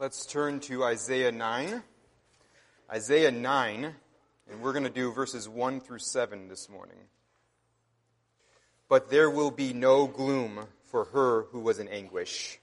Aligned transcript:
Let's 0.00 0.26
turn 0.26 0.58
to 0.62 0.82
Isaiah 0.82 1.30
9. 1.30 1.80
Isaiah 2.90 3.30
9, 3.30 3.94
and 4.50 4.60
we're 4.60 4.72
going 4.72 4.82
to 4.82 4.90
do 4.90 5.12
verses 5.12 5.48
1 5.48 5.78
through 5.78 6.00
7 6.00 6.48
this 6.48 6.68
morning. 6.68 6.96
But 8.88 9.08
there 9.08 9.30
will 9.30 9.52
be 9.52 9.72
no 9.72 10.08
gloom 10.08 10.66
for 10.90 11.04
her 11.04 11.44
who 11.52 11.60
was 11.60 11.78
in 11.78 11.86
anguish. 11.86 12.58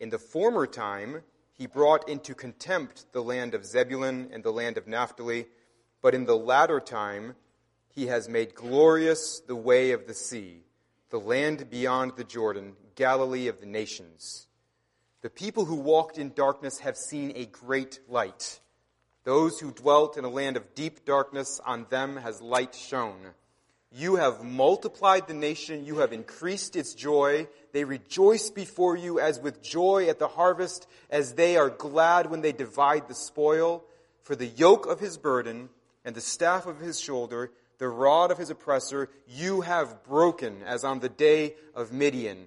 In 0.00 0.08
the 0.08 0.18
former 0.18 0.66
time, 0.66 1.20
he 1.52 1.66
brought 1.66 2.08
into 2.08 2.34
contempt 2.34 3.04
the 3.12 3.22
land 3.22 3.52
of 3.52 3.66
Zebulun 3.66 4.30
and 4.32 4.42
the 4.42 4.50
land 4.50 4.78
of 4.78 4.88
Naphtali, 4.88 5.48
but 6.00 6.14
in 6.14 6.24
the 6.24 6.38
latter 6.38 6.80
time, 6.80 7.34
he 7.94 8.06
has 8.06 8.30
made 8.30 8.54
glorious 8.54 9.40
the 9.40 9.54
way 9.54 9.90
of 9.90 10.06
the 10.06 10.14
sea, 10.14 10.62
the 11.10 11.20
land 11.20 11.68
beyond 11.68 12.12
the 12.16 12.24
Jordan, 12.24 12.76
Galilee 12.94 13.48
of 13.48 13.60
the 13.60 13.66
nations. 13.66 14.45
The 15.26 15.30
people 15.30 15.64
who 15.64 15.74
walked 15.74 16.18
in 16.18 16.34
darkness 16.34 16.78
have 16.78 16.96
seen 16.96 17.32
a 17.34 17.46
great 17.46 17.98
light. 18.08 18.60
Those 19.24 19.58
who 19.58 19.72
dwelt 19.72 20.16
in 20.16 20.24
a 20.24 20.28
land 20.28 20.56
of 20.56 20.76
deep 20.76 21.04
darkness, 21.04 21.60
on 21.66 21.86
them 21.90 22.18
has 22.18 22.40
light 22.40 22.76
shone. 22.76 23.34
You 23.90 24.14
have 24.14 24.44
multiplied 24.44 25.26
the 25.26 25.34
nation, 25.34 25.84
you 25.84 25.96
have 25.96 26.12
increased 26.12 26.76
its 26.76 26.94
joy. 26.94 27.48
They 27.72 27.82
rejoice 27.82 28.50
before 28.50 28.96
you 28.96 29.18
as 29.18 29.40
with 29.40 29.64
joy 29.64 30.06
at 30.08 30.20
the 30.20 30.28
harvest, 30.28 30.86
as 31.10 31.34
they 31.34 31.56
are 31.56 31.70
glad 31.70 32.30
when 32.30 32.42
they 32.42 32.52
divide 32.52 33.08
the 33.08 33.14
spoil. 33.16 33.82
For 34.22 34.36
the 34.36 34.46
yoke 34.46 34.86
of 34.86 35.00
his 35.00 35.18
burden 35.18 35.70
and 36.04 36.14
the 36.14 36.20
staff 36.20 36.66
of 36.66 36.78
his 36.78 37.00
shoulder, 37.00 37.50
the 37.78 37.88
rod 37.88 38.30
of 38.30 38.38
his 38.38 38.50
oppressor, 38.50 39.10
you 39.26 39.62
have 39.62 40.04
broken 40.04 40.62
as 40.62 40.84
on 40.84 41.00
the 41.00 41.08
day 41.08 41.56
of 41.74 41.92
Midian. 41.92 42.46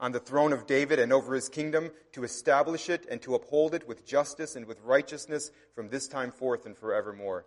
on 0.00 0.12
the 0.12 0.20
throne 0.20 0.52
of 0.52 0.66
David 0.66 0.98
and 0.98 1.12
over 1.12 1.34
his 1.34 1.48
kingdom, 1.48 1.90
to 2.12 2.24
establish 2.24 2.88
it 2.88 3.06
and 3.10 3.20
to 3.22 3.34
uphold 3.34 3.74
it 3.74 3.88
with 3.88 4.06
justice 4.06 4.54
and 4.54 4.66
with 4.66 4.80
righteousness 4.82 5.50
from 5.74 5.88
this 5.88 6.06
time 6.06 6.30
forth 6.30 6.66
and 6.66 6.76
forevermore. 6.76 7.44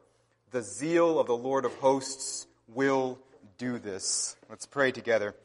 The 0.52 0.62
zeal 0.62 1.20
of 1.20 1.28
the 1.28 1.38
Lord 1.38 1.64
of 1.64 1.74
hosts 1.76 2.48
will 2.68 3.20
do 3.58 3.80
this. 3.80 4.36
Let's 4.50 4.66
pray 4.66 4.92
together. 4.92 5.36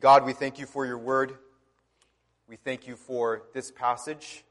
God, 0.00 0.24
we 0.24 0.32
thank 0.32 0.58
you 0.58 0.66
for 0.66 0.86
your 0.86 0.98
word. 0.98 1.34
We 2.48 2.56
thank 2.56 2.86
you 2.86 2.96
for 2.96 3.42
this 3.52 3.70
passage. 3.70 4.44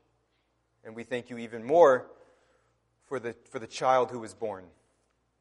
And 0.83 0.95
we 0.95 1.03
thank 1.03 1.29
you 1.29 1.37
even 1.37 1.63
more 1.63 2.07
for 3.07 3.19
the, 3.19 3.35
for 3.49 3.59
the 3.59 3.67
child 3.67 4.11
who 4.11 4.19
was 4.19 4.33
born, 4.33 4.65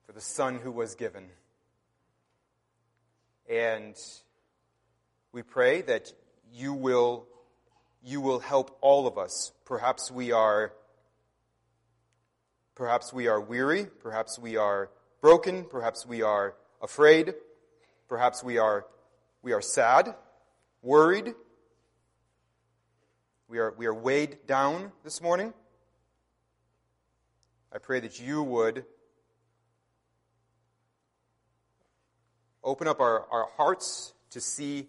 for 0.04 0.12
the 0.12 0.20
son 0.20 0.56
who 0.56 0.72
was 0.72 0.94
given. 0.94 1.26
And 3.48 3.94
we 5.32 5.42
pray 5.42 5.82
that 5.82 6.12
you 6.52 6.72
will, 6.72 7.26
you 8.02 8.20
will 8.20 8.40
help 8.40 8.76
all 8.80 9.06
of 9.06 9.16
us. 9.16 9.52
Perhaps 9.64 10.10
we 10.10 10.32
are, 10.32 10.72
perhaps 12.74 13.12
we 13.12 13.28
are 13.28 13.40
weary. 13.40 13.86
Perhaps 14.02 14.38
we 14.38 14.56
are 14.56 14.90
broken. 15.20 15.64
Perhaps 15.64 16.04
we 16.04 16.22
are 16.22 16.54
afraid. 16.82 17.34
Perhaps 18.08 18.42
we 18.42 18.58
are, 18.58 18.86
we 19.42 19.52
are 19.52 19.62
sad, 19.62 20.14
worried. 20.82 21.32
We 23.48 23.58
are, 23.58 23.72
we 23.76 23.86
are 23.86 23.94
weighed 23.94 24.38
down 24.48 24.90
this 25.04 25.22
morning. 25.22 25.54
I 27.72 27.78
pray 27.78 28.00
that 28.00 28.20
you 28.20 28.42
would 28.42 28.84
open 32.64 32.88
up 32.88 33.00
our, 33.00 33.26
our 33.30 33.46
hearts 33.56 34.12
to 34.30 34.40
see 34.40 34.88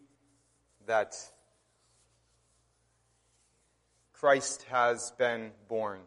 that 0.88 1.16
Christ 4.14 4.64
has 4.69 5.12
been 5.18 5.52
born. 5.68 6.00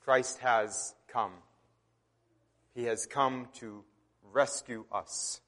Christ 0.00 0.38
has 0.40 0.94
come. 1.06 1.32
He 2.74 2.84
has 2.84 3.06
come 3.06 3.48
to 3.60 3.84
rescue 4.32 4.84
us. 4.90 5.40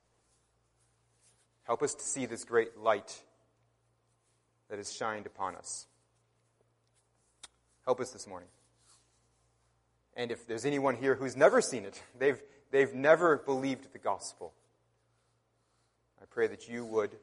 Help 1.64 1.82
us 1.82 1.94
to 1.94 2.04
see 2.04 2.26
this 2.26 2.44
great 2.44 2.78
light 2.78 3.22
that 4.68 4.78
has 4.78 4.92
shined 4.92 5.26
upon 5.26 5.56
us. 5.56 5.86
Help 7.84 8.00
us 8.00 8.10
this 8.10 8.26
morning. 8.26 8.48
And 10.16 10.30
if 10.30 10.46
there's 10.46 10.64
anyone 10.64 10.96
here 10.96 11.14
who's 11.14 11.36
never 11.36 11.60
seen 11.60 11.84
it, 11.84 12.02
they've, 12.18 12.40
they've 12.70 12.94
never 12.94 13.38
believed 13.38 13.92
the 13.92 13.98
gospel, 13.98 14.52
I 16.20 16.24
pray 16.26 16.46
that 16.46 16.68
you 16.68 16.84
would 16.84 17.16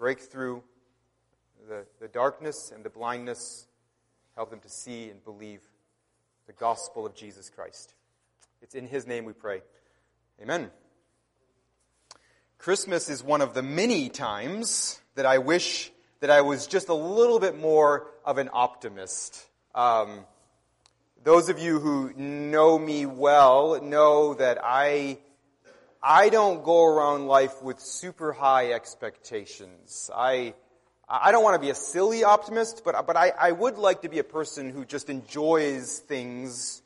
break 0.00 0.18
through 0.18 0.62
the, 1.68 1.84
the 2.00 2.08
darkness 2.08 2.72
and 2.74 2.82
the 2.82 2.88
blindness, 2.88 3.66
help 4.34 4.48
them 4.48 4.58
to 4.58 4.68
see 4.70 5.10
and 5.10 5.22
believe 5.26 5.60
the 6.46 6.54
gospel 6.54 7.04
of 7.04 7.14
Jesus 7.14 7.50
Christ. 7.50 7.92
It's 8.62 8.74
in 8.74 8.86
His 8.86 9.06
name 9.06 9.26
we 9.26 9.34
pray. 9.34 9.60
Amen. 10.40 10.70
Christmas 12.56 13.10
is 13.10 13.22
one 13.22 13.42
of 13.42 13.52
the 13.52 13.62
many 13.62 14.08
times 14.08 14.98
that 15.16 15.26
I 15.26 15.36
wish 15.36 15.92
that 16.20 16.30
I 16.30 16.40
was 16.40 16.66
just 16.66 16.88
a 16.88 16.94
little 16.94 17.38
bit 17.38 17.58
more 17.58 18.06
of 18.24 18.38
an 18.38 18.48
optimist. 18.54 19.46
Um, 19.74 20.24
those 21.24 21.50
of 21.50 21.58
you 21.58 21.78
who 21.78 22.14
know 22.14 22.78
me 22.78 23.04
well 23.04 23.82
know 23.82 24.32
that 24.32 24.56
I 24.64 25.18
I 26.02 26.30
don't 26.30 26.64
go 26.64 26.84
around 26.84 27.26
life 27.26 27.62
with 27.62 27.78
super 27.78 28.32
high 28.32 28.72
expectations. 28.72 30.10
I, 30.14 30.54
I 31.06 31.30
don't 31.30 31.44
want 31.44 31.56
to 31.56 31.60
be 31.60 31.68
a 31.68 31.74
silly 31.74 32.24
optimist, 32.24 32.82
but, 32.84 33.06
but 33.06 33.16
I, 33.16 33.32
I 33.38 33.52
would 33.52 33.76
like 33.76 34.02
to 34.02 34.08
be 34.08 34.18
a 34.18 34.24
person 34.24 34.70
who 34.70 34.86
just 34.86 35.10
enjoys 35.10 35.98
things 35.98 36.80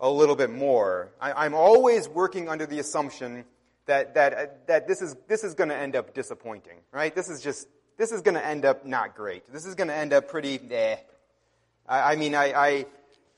a 0.00 0.08
little 0.08 0.34
bit 0.34 0.50
more. 0.50 1.10
I, 1.20 1.44
am 1.44 1.54
always 1.54 2.08
working 2.08 2.48
under 2.48 2.64
the 2.64 2.78
assumption 2.78 3.44
that, 3.84 4.14
that, 4.14 4.66
that 4.66 4.88
this 4.88 5.02
is, 5.02 5.14
this 5.28 5.44
is 5.44 5.54
going 5.54 5.68
to 5.68 5.76
end 5.76 5.94
up 5.94 6.14
disappointing, 6.14 6.78
right? 6.90 7.14
This 7.14 7.28
is 7.28 7.42
just, 7.42 7.68
this 7.98 8.12
is 8.12 8.22
going 8.22 8.34
to 8.34 8.44
end 8.44 8.64
up 8.64 8.86
not 8.86 9.14
great. 9.14 9.52
This 9.52 9.66
is 9.66 9.74
going 9.74 9.88
to 9.88 9.94
end 9.94 10.14
up 10.14 10.28
pretty, 10.28 10.58
eh. 10.70 10.96
I, 11.86 12.12
I 12.12 12.16
mean, 12.16 12.34
I, 12.34 12.52
I, 12.52 12.86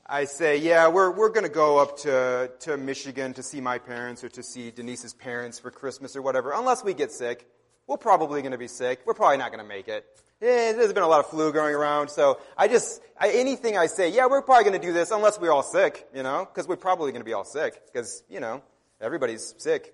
I 0.09 0.23
say, 0.23 0.55
yeah, 0.57 0.87
we're, 0.87 1.11
we're 1.11 1.29
going 1.29 1.43
to 1.43 1.49
go 1.49 1.79
up 1.79 1.97
to, 1.99 2.49
to 2.61 2.77
Michigan 2.77 3.33
to 3.33 3.43
see 3.43 3.59
my 3.59 3.77
parents 3.77 4.23
or 4.23 4.29
to 4.29 4.41
see 4.41 4.71
Denise's 4.71 5.13
parents 5.13 5.59
for 5.59 5.69
Christmas 5.69 6.15
or 6.15 6.21
whatever, 6.21 6.53
unless 6.53 6.81
we 6.81 6.93
get 6.93 7.11
sick. 7.11 7.45
We're 7.87 7.97
probably 7.97 8.41
going 8.41 8.53
to 8.53 8.57
be 8.57 8.69
sick. 8.69 9.01
We're 9.05 9.13
probably 9.13 9.35
not 9.35 9.51
going 9.51 9.61
to 9.61 9.67
make 9.67 9.89
it. 9.89 10.05
Eh, 10.41 10.71
there's 10.71 10.93
been 10.93 11.03
a 11.03 11.07
lot 11.07 11.19
of 11.19 11.29
flu 11.29 11.51
going 11.51 11.75
around, 11.75 12.09
so 12.09 12.39
I 12.57 12.69
just, 12.69 13.01
I, 13.19 13.31
anything 13.31 13.77
I 13.77 13.87
say, 13.87 14.09
yeah, 14.09 14.27
we're 14.27 14.41
probably 14.41 14.63
going 14.63 14.79
to 14.79 14.87
do 14.87 14.93
this 14.93 15.11
unless 15.11 15.41
we're 15.41 15.51
all 15.51 15.63
sick, 15.63 16.07
you 16.15 16.23
know, 16.23 16.45
because 16.45 16.69
we're 16.69 16.77
probably 16.77 17.11
going 17.11 17.21
to 17.21 17.25
be 17.25 17.33
all 17.33 17.43
sick, 17.43 17.81
because, 17.91 18.23
you 18.29 18.39
know, 18.39 18.61
everybody's 19.01 19.55
sick. 19.57 19.93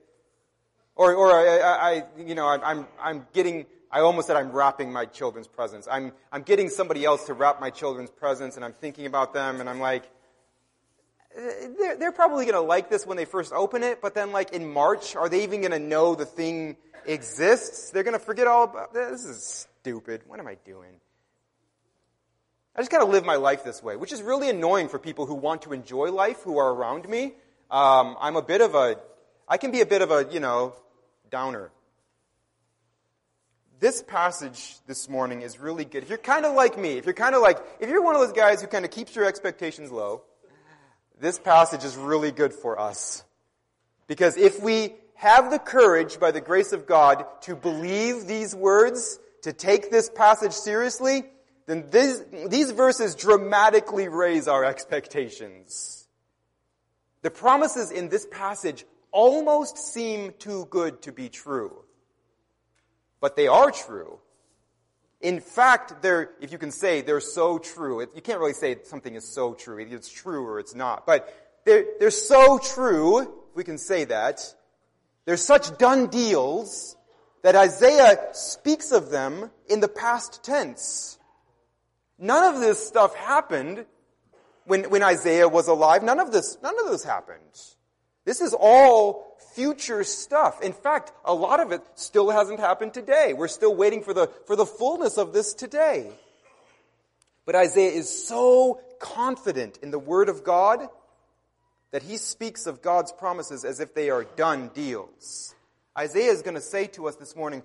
Or, 0.95 1.15
or 1.15 1.31
I, 1.31 1.57
I 1.59 2.03
you 2.19 2.35
know, 2.35 2.47
I'm, 2.47 2.85
I'm 3.01 3.25
getting, 3.33 3.65
I 3.93 3.99
almost 3.99 4.25
said 4.25 4.35
I'm 4.35 4.51
wrapping 4.51 4.91
my 4.91 5.05
children's 5.05 5.47
presents. 5.47 5.87
I'm, 5.89 6.13
I'm 6.31 6.41
getting 6.41 6.67
somebody 6.69 7.05
else 7.05 7.25
to 7.25 7.35
wrap 7.35 7.61
my 7.61 7.69
children's 7.69 8.09
presents 8.09 8.55
and 8.55 8.65
I'm 8.65 8.73
thinking 8.73 9.05
about 9.05 9.35
them 9.35 9.61
and 9.61 9.69
I'm 9.69 9.79
like, 9.79 10.09
they're, 11.35 11.95
they're 11.97 12.11
probably 12.11 12.45
going 12.45 12.55
to 12.55 12.61
like 12.61 12.89
this 12.89 13.05
when 13.05 13.17
they 13.17 13.25
first 13.25 13.53
open 13.53 13.83
it, 13.83 14.01
but 14.01 14.15
then 14.15 14.31
like 14.31 14.51
in 14.51 14.67
March, 14.67 15.15
are 15.15 15.29
they 15.29 15.43
even 15.43 15.61
going 15.61 15.73
to 15.73 15.79
know 15.79 16.15
the 16.15 16.25
thing 16.25 16.75
exists? 17.05 17.91
They're 17.91 18.01
going 18.01 18.17
to 18.17 18.25
forget 18.25 18.47
all 18.47 18.63
about 18.63 18.95
this. 18.95 19.25
is 19.25 19.67
stupid. 19.79 20.21
What 20.25 20.39
am 20.39 20.47
I 20.47 20.57
doing? 20.65 20.95
I 22.75 22.81
just 22.81 22.89
gotta 22.89 23.05
live 23.05 23.23
my 23.23 23.35
life 23.35 23.63
this 23.63 23.83
way, 23.83 23.97
which 23.97 24.11
is 24.11 24.23
really 24.23 24.49
annoying 24.49 24.89
for 24.89 24.97
people 24.97 25.27
who 25.27 25.35
want 25.35 25.61
to 25.61 25.73
enjoy 25.73 26.11
life, 26.11 26.41
who 26.41 26.57
are 26.57 26.73
around 26.73 27.07
me. 27.07 27.33
Um, 27.69 28.17
I'm 28.19 28.35
a 28.35 28.41
bit 28.41 28.61
of 28.61 28.73
a, 28.73 28.97
I 29.47 29.57
can 29.57 29.69
be 29.69 29.81
a 29.81 29.85
bit 29.85 30.01
of 30.01 30.09
a, 30.09 30.27
you 30.31 30.39
know, 30.39 30.73
downer 31.29 31.69
this 33.83 34.01
passage 34.01 34.77
this 34.87 35.09
morning 35.09 35.41
is 35.41 35.59
really 35.59 35.83
good. 35.83 36.03
If 36.03 36.09
you're 36.09 36.17
kind 36.17 36.45
of 36.45 36.55
like 36.55 36.79
me, 36.79 36.91
if 36.93 37.03
you're 37.03 37.13
kind 37.13 37.35
of 37.35 37.41
like, 37.41 37.57
if 37.81 37.89
you're 37.89 38.01
one 38.01 38.15
of 38.15 38.21
those 38.21 38.31
guys 38.31 38.61
who 38.61 38.67
kind 38.67 38.85
of 38.85 38.91
keeps 38.91 39.13
your 39.13 39.25
expectations 39.25 39.91
low, 39.91 40.21
this 41.19 41.37
passage 41.37 41.83
is 41.83 41.97
really 41.97 42.31
good 42.31 42.53
for 42.53 42.79
us. 42.79 43.25
Because 44.07 44.37
if 44.37 44.63
we 44.63 44.95
have 45.15 45.51
the 45.51 45.59
courage, 45.59 46.17
by 46.17 46.31
the 46.31 46.39
grace 46.39 46.71
of 46.71 46.85
God, 46.85 47.25
to 47.41 47.57
believe 47.57 48.25
these 48.25 48.55
words, 48.55 49.19
to 49.41 49.51
take 49.51 49.91
this 49.91 50.09
passage 50.09 50.53
seriously, 50.53 51.25
then 51.65 51.89
this, 51.89 52.23
these 52.47 52.71
verses 52.71 53.15
dramatically 53.15 54.07
raise 54.07 54.47
our 54.47 54.63
expectations. 54.63 56.07
The 57.21 57.31
promises 57.31 57.91
in 57.91 58.07
this 58.07 58.25
passage 58.31 58.85
almost 59.11 59.77
seem 59.77 60.31
too 60.39 60.67
good 60.69 61.01
to 61.01 61.11
be 61.11 61.27
true. 61.27 61.83
But 63.23 63.37
they 63.37 63.47
are 63.47 63.71
true. 63.71 64.19
In 65.21 65.39
fact, 65.39 66.01
they're, 66.01 66.31
if 66.41 66.51
you 66.51 66.57
can 66.57 66.71
say 66.71 66.99
they're 66.99 67.21
so 67.21 67.57
true, 67.57 68.01
it, 68.01 68.09
you 68.13 68.21
can't 68.21 68.37
really 68.37 68.51
say 68.51 68.75
something 68.83 69.15
is 69.15 69.25
so 69.33 69.53
true. 69.53 69.77
It's 69.79 70.11
true 70.11 70.45
or 70.45 70.59
it's 70.59 70.75
not. 70.75 71.05
But 71.05 71.33
they're, 71.63 71.85
they're 72.01 72.11
so 72.11 72.59
true, 72.59 73.21
if 73.21 73.55
we 73.55 73.63
can 73.63 73.77
say 73.77 74.03
that. 74.03 74.41
They're 75.23 75.37
such 75.37 75.77
done 75.77 76.07
deals 76.07 76.97
that 77.43 77.55
Isaiah 77.55 78.17
speaks 78.33 78.91
of 78.91 79.09
them 79.09 79.51
in 79.69 79.79
the 79.79 79.87
past 79.87 80.43
tense. 80.43 81.17
None 82.19 82.53
of 82.53 82.59
this 82.59 82.85
stuff 82.85 83.15
happened 83.15 83.85
when, 84.65 84.89
when 84.89 85.01
Isaiah 85.01 85.47
was 85.47 85.69
alive. 85.69 86.03
None 86.03 86.19
of 86.19 86.33
this, 86.33 86.57
none 86.61 86.75
of 86.77 86.91
this 86.91 87.05
happened. 87.05 87.39
This 88.25 88.41
is 88.41 88.55
all 88.57 89.37
future 89.53 90.03
stuff. 90.03 90.61
In 90.61 90.73
fact, 90.73 91.11
a 91.25 91.33
lot 91.33 91.59
of 91.59 91.71
it 91.71 91.81
still 91.95 92.29
hasn't 92.29 92.59
happened 92.59 92.93
today. 92.93 93.33
We're 93.33 93.47
still 93.47 93.75
waiting 93.75 94.01
for 94.01 94.13
the, 94.13 94.27
for 94.47 94.55
the 94.55 94.65
fullness 94.65 95.17
of 95.17 95.33
this 95.33 95.53
today. 95.53 96.09
But 97.45 97.55
Isaiah 97.55 97.91
is 97.91 98.27
so 98.27 98.79
confident 98.99 99.79
in 99.83 99.91
the 99.91 99.99
Word 99.99 100.29
of 100.29 100.43
God 100.43 100.87
that 101.91 102.03
he 102.03 102.17
speaks 102.17 102.65
of 102.65 102.81
God's 102.81 103.11
promises 103.11 103.65
as 103.65 103.79
if 103.79 103.93
they 103.93 104.09
are 104.09 104.23
done 104.23 104.71
deals. 104.73 105.53
Isaiah 105.97 106.31
is 106.31 106.41
going 106.41 106.55
to 106.55 106.61
say 106.61 106.87
to 106.87 107.07
us 107.07 107.17
this 107.17 107.35
morning, 107.35 107.61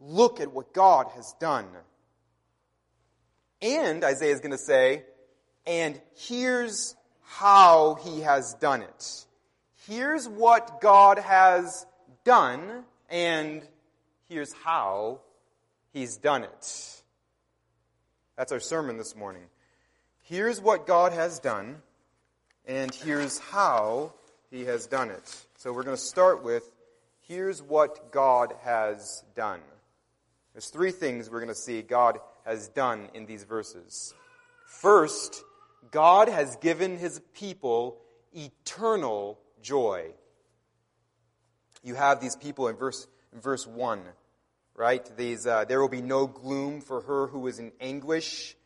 look 0.00 0.40
at 0.40 0.52
what 0.52 0.72
God 0.72 1.06
has 1.14 1.34
done. 1.38 1.66
And 3.60 4.02
Isaiah 4.02 4.32
is 4.32 4.40
going 4.40 4.52
to 4.52 4.58
say, 4.58 5.04
and 5.66 6.00
here's 6.16 6.96
how 7.22 7.98
he 8.02 8.20
has 8.20 8.54
done 8.54 8.82
it. 8.82 9.26
Here's 9.88 10.28
what 10.28 10.82
God 10.82 11.18
has 11.18 11.86
done, 12.22 12.84
and 13.08 13.62
here's 14.28 14.52
how 14.52 15.20
he's 15.94 16.18
done 16.18 16.44
it. 16.44 17.02
That's 18.36 18.52
our 18.52 18.60
sermon 18.60 18.98
this 18.98 19.16
morning. 19.16 19.44
Here's 20.24 20.60
what 20.60 20.86
God 20.86 21.14
has 21.14 21.38
done, 21.38 21.76
and 22.66 22.94
here's 22.94 23.38
how 23.38 24.12
he 24.50 24.66
has 24.66 24.86
done 24.86 25.08
it. 25.08 25.46
So 25.56 25.72
we're 25.72 25.84
going 25.84 25.96
to 25.96 26.02
start 26.02 26.44
with 26.44 26.70
here's 27.26 27.62
what 27.62 28.12
God 28.12 28.52
has 28.64 29.24
done. 29.34 29.60
There's 30.52 30.68
three 30.68 30.92
things 30.92 31.30
we're 31.30 31.40
going 31.40 31.48
to 31.48 31.54
see 31.54 31.80
God 31.80 32.18
has 32.44 32.68
done 32.68 33.08
in 33.14 33.24
these 33.24 33.44
verses. 33.44 34.12
First, 34.66 35.42
God 35.90 36.28
has 36.28 36.56
given 36.56 36.98
his 36.98 37.22
people 37.32 37.96
eternal 38.34 39.38
joy. 39.62 40.12
You 41.82 41.94
have 41.94 42.20
these 42.20 42.36
people 42.36 42.68
in 42.68 42.76
verse, 42.76 43.06
in 43.32 43.40
verse 43.40 43.66
1, 43.66 44.02
right? 44.74 45.16
These, 45.16 45.46
uh, 45.46 45.64
there 45.64 45.80
will 45.80 45.88
be 45.88 46.02
no 46.02 46.26
gloom 46.26 46.80
for 46.80 47.00
her 47.02 47.26
who 47.26 47.46
is 47.46 47.58
in 47.58 47.72
anguish. 47.80 48.56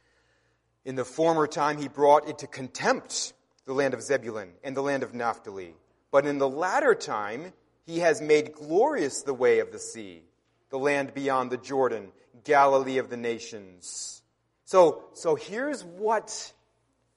In 0.84 0.96
the 0.96 1.04
former 1.04 1.46
time, 1.46 1.78
he 1.78 1.88
brought 1.88 2.26
into 2.26 2.46
contempt 2.46 3.32
the 3.66 3.72
land 3.72 3.94
of 3.94 4.02
Zebulun 4.02 4.50
and 4.64 4.76
the 4.76 4.82
land 4.82 5.02
of 5.02 5.14
Naphtali. 5.14 5.74
But 6.10 6.26
in 6.26 6.38
the 6.38 6.48
latter 6.48 6.94
time, 6.94 7.52
he 7.86 8.00
has 8.00 8.20
made 8.20 8.52
glorious 8.52 9.22
the 9.22 9.34
way 9.34 9.60
of 9.60 9.72
the 9.72 9.78
sea, 9.78 10.22
the 10.70 10.78
land 10.78 11.14
beyond 11.14 11.50
the 11.50 11.56
Jordan, 11.56 12.12
Galilee 12.44 12.98
of 12.98 13.10
the 13.10 13.16
nations. 13.16 14.22
So, 14.64 15.04
so 15.14 15.34
here's 15.34 15.84
what 15.84 16.52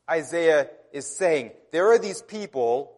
Isaiah 0.09 0.69
is 0.91 1.17
saying. 1.17 1.51
There 1.71 1.91
are 1.91 1.99
these 1.99 2.21
people, 2.21 2.94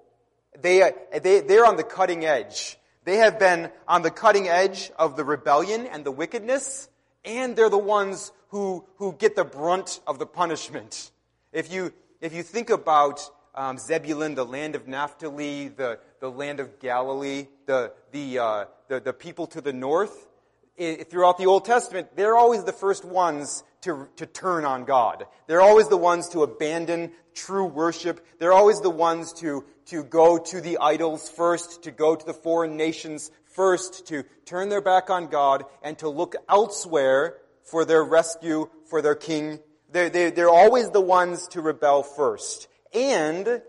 they, 0.62 0.92
they, 1.22 1.42
they're 1.42 1.66
on 1.66 1.78
the 1.78 1.84
cutting 1.84 2.26
edge. 2.26 2.78
They 3.04 3.18
have 3.18 3.40
been 3.40 3.72
on 3.88 4.02
the 4.02 4.12
cutting 4.12 4.48
edge 4.48 4.92
of 4.98 5.16
the 5.16 5.24
rebellion 5.24 5.88
and 5.88 6.04
the 6.04 6.12
wickedness, 6.12 6.90
and 7.24 7.56
they're 7.56 7.70
the 7.70 7.78
ones 7.78 8.32
who, 8.50 8.86
who 8.98 9.14
get 9.14 9.36
the 9.36 9.46
brunt 9.46 10.00
of 10.06 10.20
the 10.20 10.26
punishment. 10.26 11.12
If 11.54 11.72
you, 11.72 11.94
if 12.22 12.34
you 12.34 12.44
think 12.44 12.70
about 12.70 13.22
um, 13.56 13.78
Zebulun, 13.78 14.36
the 14.36 14.46
land 14.46 14.76
of 14.76 14.88
Naphtali, 14.88 15.70
the, 15.70 16.00
the 16.20 16.30
land 16.30 16.60
of 16.60 16.80
Galilee, 16.80 17.48
the, 17.66 17.94
the, 18.12 18.40
uh, 18.40 18.66
the, 18.88 19.00
the 19.00 19.14
people 19.14 19.48
to 19.48 19.62
the 19.62 19.74
north, 19.74 20.28
it, 20.76 21.10
throughout 21.10 21.38
the 21.38 21.48
Old 21.48 21.66
Testament, 21.66 22.16
they're 22.16 22.36
always 22.36 22.64
the 22.64 22.72
first 22.72 23.04
ones 23.04 23.64
to, 23.82 24.08
to 24.18 24.26
turn 24.26 24.66
on 24.66 24.86
God. 24.86 25.26
They're 25.48 25.62
always 25.62 25.88
the 25.88 25.98
ones 25.98 26.30
to 26.30 26.44
abandon 26.44 27.12
true 27.34 27.66
worship. 27.66 28.26
They're 28.40 28.54
always 28.54 28.82
the 28.82 28.90
ones 28.90 29.34
to, 29.34 29.64
to 29.88 30.04
go 30.04 30.38
to 30.38 30.62
the 30.62 30.78
idols 30.80 31.30
first, 31.30 31.84
to 31.84 31.92
go 31.92 32.16
to 32.16 32.26
the 32.26 32.34
foreign 32.34 32.78
nations 32.78 33.32
first, 33.46 34.08
to 34.08 34.24
turn 34.46 34.70
their 34.70 34.82
back 34.82 35.10
on 35.10 35.28
God, 35.28 35.64
and 35.82 35.98
to 36.00 36.10
look 36.10 36.36
elsewhere 36.50 37.38
for 37.64 37.86
their 37.86 38.04
rescue, 38.04 38.70
for 38.90 39.02
their 39.02 39.16
king. 39.16 39.60
They're, 39.92 40.10
they're, 40.10 40.32
they're 40.32 40.50
always 40.50 40.90
the 40.92 41.02
ones 41.02 41.48
to 41.50 41.62
rebel 41.62 42.04
first. 42.04 42.68
And 42.94 43.62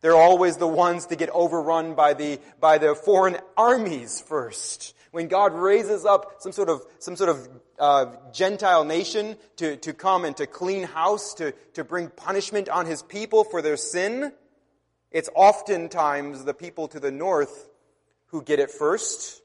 they're 0.00 0.16
always 0.16 0.58
the 0.58 0.68
ones 0.68 1.06
to 1.06 1.16
get 1.16 1.30
overrun 1.30 1.94
by 1.94 2.14
the, 2.14 2.38
by 2.60 2.78
the 2.78 2.94
foreign 2.94 3.38
armies 3.56 4.20
first. 4.20 4.94
When 5.12 5.28
God 5.28 5.54
raises 5.54 6.04
up 6.04 6.36
some 6.40 6.52
sort 6.52 6.68
of, 6.68 6.82
some 6.98 7.16
sort 7.16 7.30
of 7.30 7.48
uh, 7.78 8.06
Gentile 8.32 8.84
nation 8.84 9.36
to, 9.56 9.76
to 9.76 9.92
come 9.94 10.24
and 10.24 10.36
to 10.36 10.46
clean 10.46 10.82
house, 10.82 11.34
to, 11.34 11.52
to 11.74 11.84
bring 11.84 12.08
punishment 12.08 12.68
on 12.68 12.84
his 12.84 13.02
people 13.02 13.44
for 13.44 13.62
their 13.62 13.76
sin, 13.76 14.32
it's 15.14 15.30
oftentimes 15.34 16.44
the 16.44 16.52
people 16.52 16.88
to 16.88 17.00
the 17.00 17.12
north 17.12 17.70
who 18.26 18.42
get 18.42 18.58
it 18.58 18.70
first. 18.70 19.40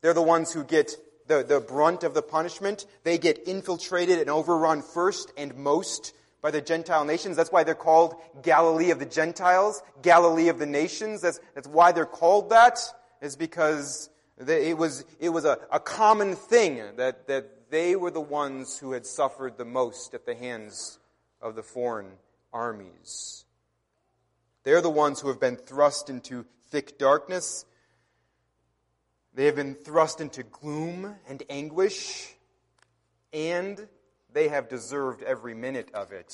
They're 0.00 0.12
the 0.12 0.20
ones 0.20 0.52
who 0.52 0.64
get 0.64 0.96
the, 1.28 1.44
the 1.44 1.60
brunt 1.60 2.02
of 2.02 2.12
the 2.12 2.22
punishment. 2.22 2.84
They 3.04 3.16
get 3.16 3.46
infiltrated 3.46 4.18
and 4.18 4.28
overrun 4.28 4.82
first 4.82 5.32
and 5.36 5.54
most 5.54 6.12
by 6.42 6.50
the 6.50 6.60
Gentile 6.60 7.04
nations. 7.04 7.36
That's 7.36 7.52
why 7.52 7.62
they're 7.62 7.76
called 7.76 8.16
Galilee 8.42 8.90
of 8.90 8.98
the 8.98 9.06
Gentiles, 9.06 9.80
Galilee 10.02 10.48
of 10.48 10.58
the 10.58 10.66
nations. 10.66 11.20
That's, 11.20 11.38
that's 11.54 11.68
why 11.68 11.92
they're 11.92 12.04
called 12.04 12.50
that, 12.50 12.80
is 13.22 13.36
because 13.36 14.10
they, 14.36 14.70
it 14.70 14.76
was, 14.76 15.04
it 15.20 15.28
was 15.28 15.44
a, 15.44 15.56
a 15.70 15.78
common 15.78 16.34
thing 16.34 16.82
that, 16.96 17.28
that 17.28 17.70
they 17.70 17.94
were 17.94 18.10
the 18.10 18.20
ones 18.20 18.76
who 18.76 18.90
had 18.90 19.06
suffered 19.06 19.56
the 19.56 19.64
most 19.64 20.14
at 20.14 20.26
the 20.26 20.34
hands 20.34 20.98
of 21.40 21.54
the 21.54 21.62
foreign 21.62 22.10
armies. 22.52 23.43
They're 24.64 24.80
the 24.80 24.90
ones 24.90 25.20
who 25.20 25.28
have 25.28 25.38
been 25.38 25.56
thrust 25.56 26.10
into 26.10 26.46
thick 26.70 26.98
darkness. 26.98 27.66
They 29.34 29.44
have 29.46 29.56
been 29.56 29.74
thrust 29.74 30.20
into 30.20 30.42
gloom 30.42 31.14
and 31.28 31.42
anguish. 31.50 32.34
And 33.32 33.88
they 34.32 34.48
have 34.48 34.68
deserved 34.68 35.22
every 35.22 35.54
minute 35.54 35.90
of 35.92 36.12
it. 36.12 36.32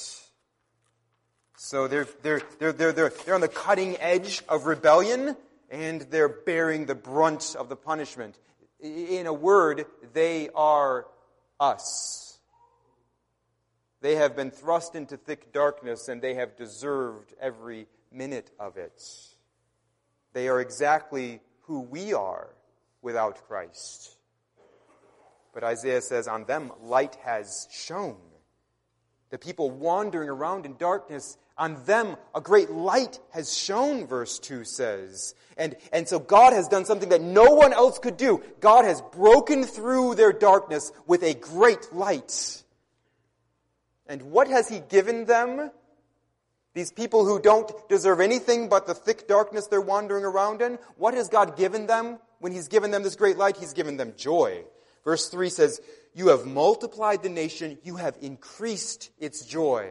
So 1.57 1.89
they're, 1.89 2.07
they're, 2.23 2.41
they're, 2.59 2.73
they're, 2.73 2.93
they're, 2.93 3.09
they're 3.11 3.35
on 3.35 3.41
the 3.43 3.49
cutting 3.49 3.99
edge 3.99 4.43
of 4.49 4.65
rebellion, 4.65 5.37
and 5.71 6.01
they're 6.03 6.29
bearing 6.29 6.87
the 6.87 6.95
brunt 6.95 7.55
of 7.59 7.69
the 7.69 7.77
punishment. 7.77 8.39
In 8.81 9.27
a 9.27 9.33
word, 9.33 9.85
they 10.15 10.49
are 10.55 11.07
us. 11.59 12.39
They 14.01 14.15
have 14.15 14.35
been 14.35 14.51
thrust 14.51 14.95
into 14.95 15.19
thick 15.19 15.53
darkness, 15.53 16.09
and 16.09 16.23
they 16.23 16.35
have 16.35 16.57
deserved 16.57 17.35
every 17.39 17.87
minute 18.13 18.51
of 18.59 18.77
it. 18.77 19.03
They 20.33 20.49
are 20.49 20.61
exactly 20.61 21.41
who 21.63 21.81
we 21.81 22.13
are 22.13 22.49
without 23.03 23.47
Christ. 23.47 24.17
But 25.53 25.65
Isaiah 25.65 26.03
says, 26.03 26.29
On 26.29 26.45
them 26.45 26.73
light 26.83 27.17
has 27.25 27.67
shone. 27.73 28.17
The 29.31 29.39
people 29.39 29.71
wandering 29.71 30.29
around 30.29 30.67
in 30.67 30.77
darkness, 30.77 31.39
on 31.57 31.85
them 31.85 32.17
a 32.35 32.41
great 32.41 32.71
light 32.71 33.21
has 33.31 33.57
shone, 33.57 34.07
verse 34.07 34.39
2 34.39 34.65
says. 34.65 35.35
And, 35.57 35.77
and 35.93 36.09
so 36.09 36.19
God 36.19 36.53
has 36.53 36.69
done 36.69 36.85
something 36.85 37.11
that 37.11 37.21
no 37.21 37.55
one 37.55 37.73
else 37.73 37.99
could 37.99 38.17
do. 38.17 38.43
God 38.61 38.85
has 38.85 39.03
broken 39.13 39.65
through 39.65 40.15
their 40.15 40.33
darkness 40.33 40.91
with 41.07 41.23
a 41.23 41.35
great 41.35 41.93
light. 41.93 42.63
And 44.07 44.23
what 44.23 44.49
has 44.49 44.69
He 44.69 44.81
given 44.81 45.27
them? 45.27 45.71
These 46.73 46.93
people 46.93 47.25
who 47.25 47.41
don't 47.41 47.71
deserve 47.89 48.21
anything 48.21 48.69
but 48.69 48.87
the 48.87 48.95
thick 48.95 49.27
darkness 49.27 49.67
they're 49.67 49.81
wandering 49.81 50.25
around 50.25 50.63
in, 50.63 50.79
what 50.97 51.15
has 51.15 51.29
God 51.29 51.57
given 51.57 51.87
them 51.87 52.19
when 52.39 52.53
He's 52.53 52.69
given 52.69 52.91
them 52.91 53.03
this 53.03 53.17
great 53.17 53.37
light? 53.37 53.57
He's 53.57 53.73
given 53.73 53.97
them 53.97 54.15
joy. 54.17 54.65
Verse 55.05 55.29
3 55.29 55.51
says, 55.51 55.81
You 56.15 56.29
have 56.29 56.47
multiplied 56.47 57.23
the 57.23 57.29
nation, 57.29 57.79
you 57.83 57.97
have 57.97 58.17
increased 58.21 59.11
its 59.19 59.45
joy. 59.45 59.89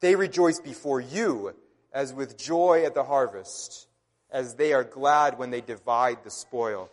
They 0.00 0.14
rejoice 0.14 0.60
before 0.60 1.00
you 1.00 1.54
as 1.92 2.12
with 2.12 2.38
joy 2.38 2.84
at 2.84 2.94
the 2.94 3.04
harvest, 3.04 3.88
as 4.30 4.54
they 4.54 4.72
are 4.72 4.84
glad 4.84 5.38
when 5.38 5.50
they 5.50 5.60
divide 5.60 6.22
the 6.22 6.30
spoil. 6.30 6.90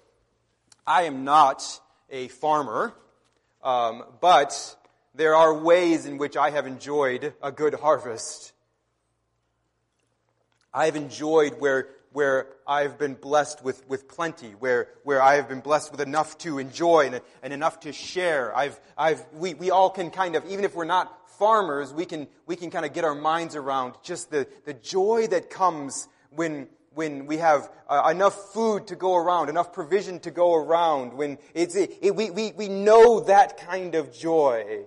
I 0.85 1.03
am 1.03 1.23
not 1.23 1.63
a 2.09 2.29
farmer, 2.29 2.93
um, 3.61 4.03
but 4.21 4.75
There 5.17 5.35
are 5.35 5.51
ways 5.51 6.05
in 6.05 6.19
which 6.19 6.37
I 6.37 6.51
have 6.51 6.67
enjoyed 6.67 7.33
a 7.41 7.51
good 7.51 7.73
harvest. 7.73 8.53
I 10.71 10.85
have 10.85 10.95
enjoyed 10.95 11.59
where, 11.59 11.87
where 12.13 12.49
I've 12.67 12.99
been 12.99 13.15
blessed 13.15 13.63
with, 13.63 13.83
with 13.89 14.07
plenty, 14.07 14.49
where, 14.49 14.89
where 15.03 15.19
I 15.19 15.37
have 15.37 15.49
been 15.49 15.61
blessed 15.61 15.91
with 15.91 16.01
enough 16.01 16.37
to 16.39 16.59
enjoy 16.59 17.07
and, 17.07 17.21
and 17.41 17.51
enough 17.51 17.79
to 17.79 17.93
share. 17.93 18.55
I've, 18.55 18.79
I've, 18.95 19.25
we, 19.33 19.55
we 19.55 19.71
all 19.71 19.89
can 19.89 20.11
kind 20.11 20.35
of, 20.35 20.45
even 20.51 20.63
if 20.63 20.75
we're 20.75 20.85
not 20.85 21.31
farmers, 21.39 21.91
we 21.91 22.05
can, 22.05 22.27
we 22.45 22.55
can 22.55 22.69
kind 22.69 22.85
of 22.85 22.93
get 22.93 23.03
our 23.03 23.15
minds 23.15 23.55
around 23.55 23.95
just 24.03 24.29
the, 24.29 24.47
the 24.65 24.75
joy 24.75 25.25
that 25.31 25.49
comes 25.49 26.07
when, 26.29 26.67
when 26.93 27.25
we 27.25 27.37
have 27.37 27.71
uh, 27.89 28.07
enough 28.11 28.35
food 28.53 28.85
to 28.85 28.95
go 28.95 29.15
around, 29.15 29.49
enough 29.49 29.73
provision 29.73 30.19
to 30.19 30.29
go 30.29 30.53
around, 30.53 31.13
when 31.13 31.39
it's, 31.55 31.75
it, 31.75 31.97
it, 32.03 32.15
we, 32.15 32.29
we, 32.29 32.51
we 32.51 32.69
know 32.69 33.21
that 33.21 33.57
kind 33.57 33.95
of 33.95 34.13
joy. 34.13 34.85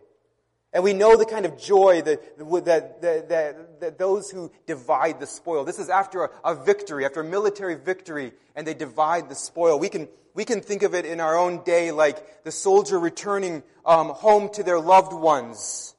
And 0.72 0.84
we 0.84 0.92
know 0.92 1.16
the 1.16 1.24
kind 1.24 1.46
of 1.46 1.58
joy 1.58 2.02
that, 2.02 2.38
that, 2.38 3.02
that, 3.02 3.80
that, 3.80 3.98
those 3.98 4.30
who 4.30 4.52
divide 4.66 5.18
the 5.18 5.26
spoil. 5.26 5.64
This 5.64 5.80
is 5.80 5.88
after 5.88 6.24
a, 6.24 6.30
a, 6.44 6.54
victory, 6.54 7.04
after 7.04 7.20
a 7.20 7.24
military 7.24 7.74
victory, 7.74 8.32
and 8.54 8.64
they 8.66 8.74
divide 8.74 9.28
the 9.28 9.34
spoil. 9.34 9.80
We 9.80 9.88
can, 9.88 10.08
we 10.32 10.44
can 10.44 10.60
think 10.60 10.84
of 10.84 10.94
it 10.94 11.06
in 11.06 11.20
our 11.20 11.36
own 11.36 11.64
day 11.64 11.90
like 11.90 12.44
the 12.44 12.52
soldier 12.52 13.00
returning 13.00 13.64
um, 13.84 14.10
home 14.10 14.48
to 14.54 14.62
their 14.62 14.78
loved 14.78 15.12
ones. 15.12 15.96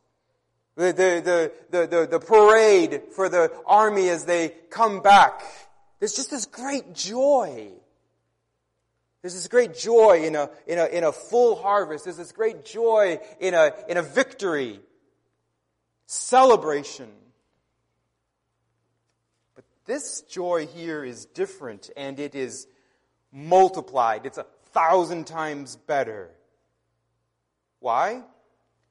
The, 0.75 0.93
the, 0.93 1.51
the, 1.69 1.87
the, 1.87 2.07
the 2.07 2.19
parade 2.19 3.01
for 3.13 3.27
the 3.27 3.51
army 3.65 4.07
as 4.07 4.23
they 4.23 4.53
come 4.69 5.01
back. 5.01 5.43
There's 5.99 6.15
just 6.15 6.31
this 6.31 6.45
great 6.45 6.93
joy. 6.93 7.71
There's 9.21 9.35
this 9.35 9.47
great 9.47 9.75
joy 9.75 10.23
in 10.23 10.35
a, 10.35 10.49
in 10.65 10.79
a, 10.79 10.85
in 10.85 11.03
a 11.03 11.11
full 11.11 11.55
harvest. 11.55 12.05
There's 12.05 12.17
this 12.17 12.31
great 12.31 12.65
joy 12.65 13.19
in 13.39 13.53
a, 13.53 13.71
in 13.87 13.97
a 13.97 14.01
victory. 14.01 14.79
Celebration. 16.07 17.09
But 19.55 19.63
this 19.85 20.21
joy 20.21 20.67
here 20.67 21.03
is 21.03 21.25
different 21.25 21.89
and 21.95 22.19
it 22.19 22.33
is 22.33 22.67
multiplied. 23.31 24.25
It's 24.25 24.39
a 24.39 24.45
thousand 24.71 25.27
times 25.27 25.75
better. 25.75 26.31
Why? 27.79 28.23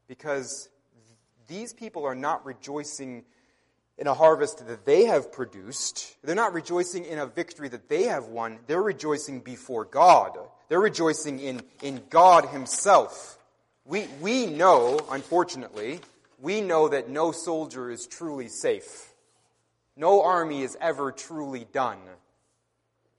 Because 0.06 0.68
these 1.48 1.72
people 1.72 2.04
are 2.04 2.14
not 2.14 2.46
rejoicing 2.46 3.24
in 4.00 4.06
a 4.06 4.14
harvest 4.14 4.66
that 4.66 4.86
they 4.86 5.04
have 5.04 5.30
produced. 5.30 6.16
They're 6.24 6.34
not 6.34 6.54
rejoicing 6.54 7.04
in 7.04 7.18
a 7.18 7.26
victory 7.26 7.68
that 7.68 7.90
they 7.90 8.04
have 8.04 8.24
won. 8.24 8.58
They're 8.66 8.82
rejoicing 8.82 9.40
before 9.40 9.84
God. 9.84 10.38
They're 10.70 10.80
rejoicing 10.80 11.38
in, 11.38 11.60
in 11.82 12.00
God 12.08 12.46
Himself. 12.46 13.38
We, 13.84 14.06
we 14.22 14.46
know, 14.46 15.00
unfortunately, 15.10 16.00
we 16.40 16.62
know 16.62 16.88
that 16.88 17.10
no 17.10 17.30
soldier 17.30 17.90
is 17.90 18.06
truly 18.06 18.48
safe. 18.48 19.12
No 19.96 20.22
army 20.22 20.62
is 20.62 20.78
ever 20.80 21.12
truly 21.12 21.66
done. 21.70 21.98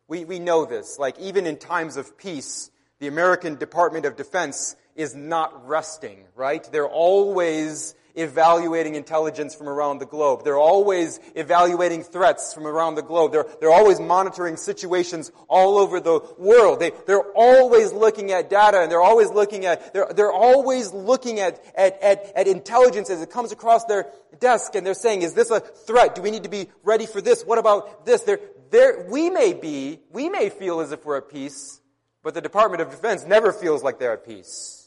We, 0.07 0.25
we 0.25 0.39
know 0.39 0.65
this. 0.65 0.97
Like, 0.97 1.19
even 1.19 1.45
in 1.45 1.57
times 1.57 1.95
of 1.95 2.17
peace, 2.17 2.71
the 2.97 3.07
American 3.07 3.55
Department 3.55 4.05
of 4.05 4.15
Defense 4.15 4.75
is 4.95 5.13
not 5.13 5.67
resting, 5.67 6.25
right? 6.35 6.67
They're 6.71 6.89
always 6.89 7.93
evaluating 8.15 8.95
intelligence 8.95 9.55
from 9.55 9.69
around 9.69 9.99
the 9.99 10.05
globe. 10.05 10.43
They're 10.43 10.57
always 10.57 11.19
evaluating 11.35 12.03
threats 12.03 12.53
from 12.53 12.67
around 12.67 12.95
the 12.95 13.01
globe. 13.01 13.31
They're, 13.31 13.45
they're 13.59 13.71
always 13.71 13.99
monitoring 13.99 14.57
situations 14.57 15.31
all 15.47 15.77
over 15.77 15.99
the 15.99 16.19
world. 16.37 16.79
They, 16.79 16.91
they're 17.05 17.31
always 17.35 17.93
looking 17.93 18.31
at 18.31 18.49
data 18.49 18.81
and 18.81 18.91
they're 18.91 19.01
always 19.01 19.29
looking 19.29 19.65
at, 19.65 19.93
they're, 19.93 20.11
they're 20.15 20.31
always 20.31 20.91
looking 20.91 21.39
at, 21.39 21.63
at, 21.75 22.01
at, 22.01 22.31
at 22.35 22.47
intelligence 22.47 23.09
as 23.09 23.21
it 23.21 23.29
comes 23.29 23.51
across 23.51 23.85
their 23.85 24.07
desk 24.39 24.75
and 24.75 24.85
they're 24.85 24.93
saying, 24.93 25.21
is 25.21 25.33
this 25.33 25.51
a 25.51 25.59
threat? 25.59 26.15
Do 26.15 26.21
we 26.21 26.31
need 26.31 26.43
to 26.43 26.49
be 26.49 26.67
ready 26.83 27.05
for 27.05 27.21
this? 27.21 27.43
What 27.43 27.57
about 27.57 28.05
this? 28.05 28.21
They're, 28.23 28.39
they're, 28.71 29.05
we 29.09 29.29
may 29.29 29.53
be, 29.53 29.99
we 30.11 30.29
may 30.29 30.49
feel 30.49 30.79
as 30.79 30.91
if 30.91 31.05
we're 31.05 31.17
at 31.17 31.29
peace, 31.29 31.79
but 32.23 32.33
the 32.33 32.41
Department 32.41 32.81
of 32.81 32.89
Defense 32.89 33.25
never 33.25 33.51
feels 33.51 33.83
like 33.83 33.99
they're 33.99 34.13
at 34.13 34.25
peace. 34.25 34.80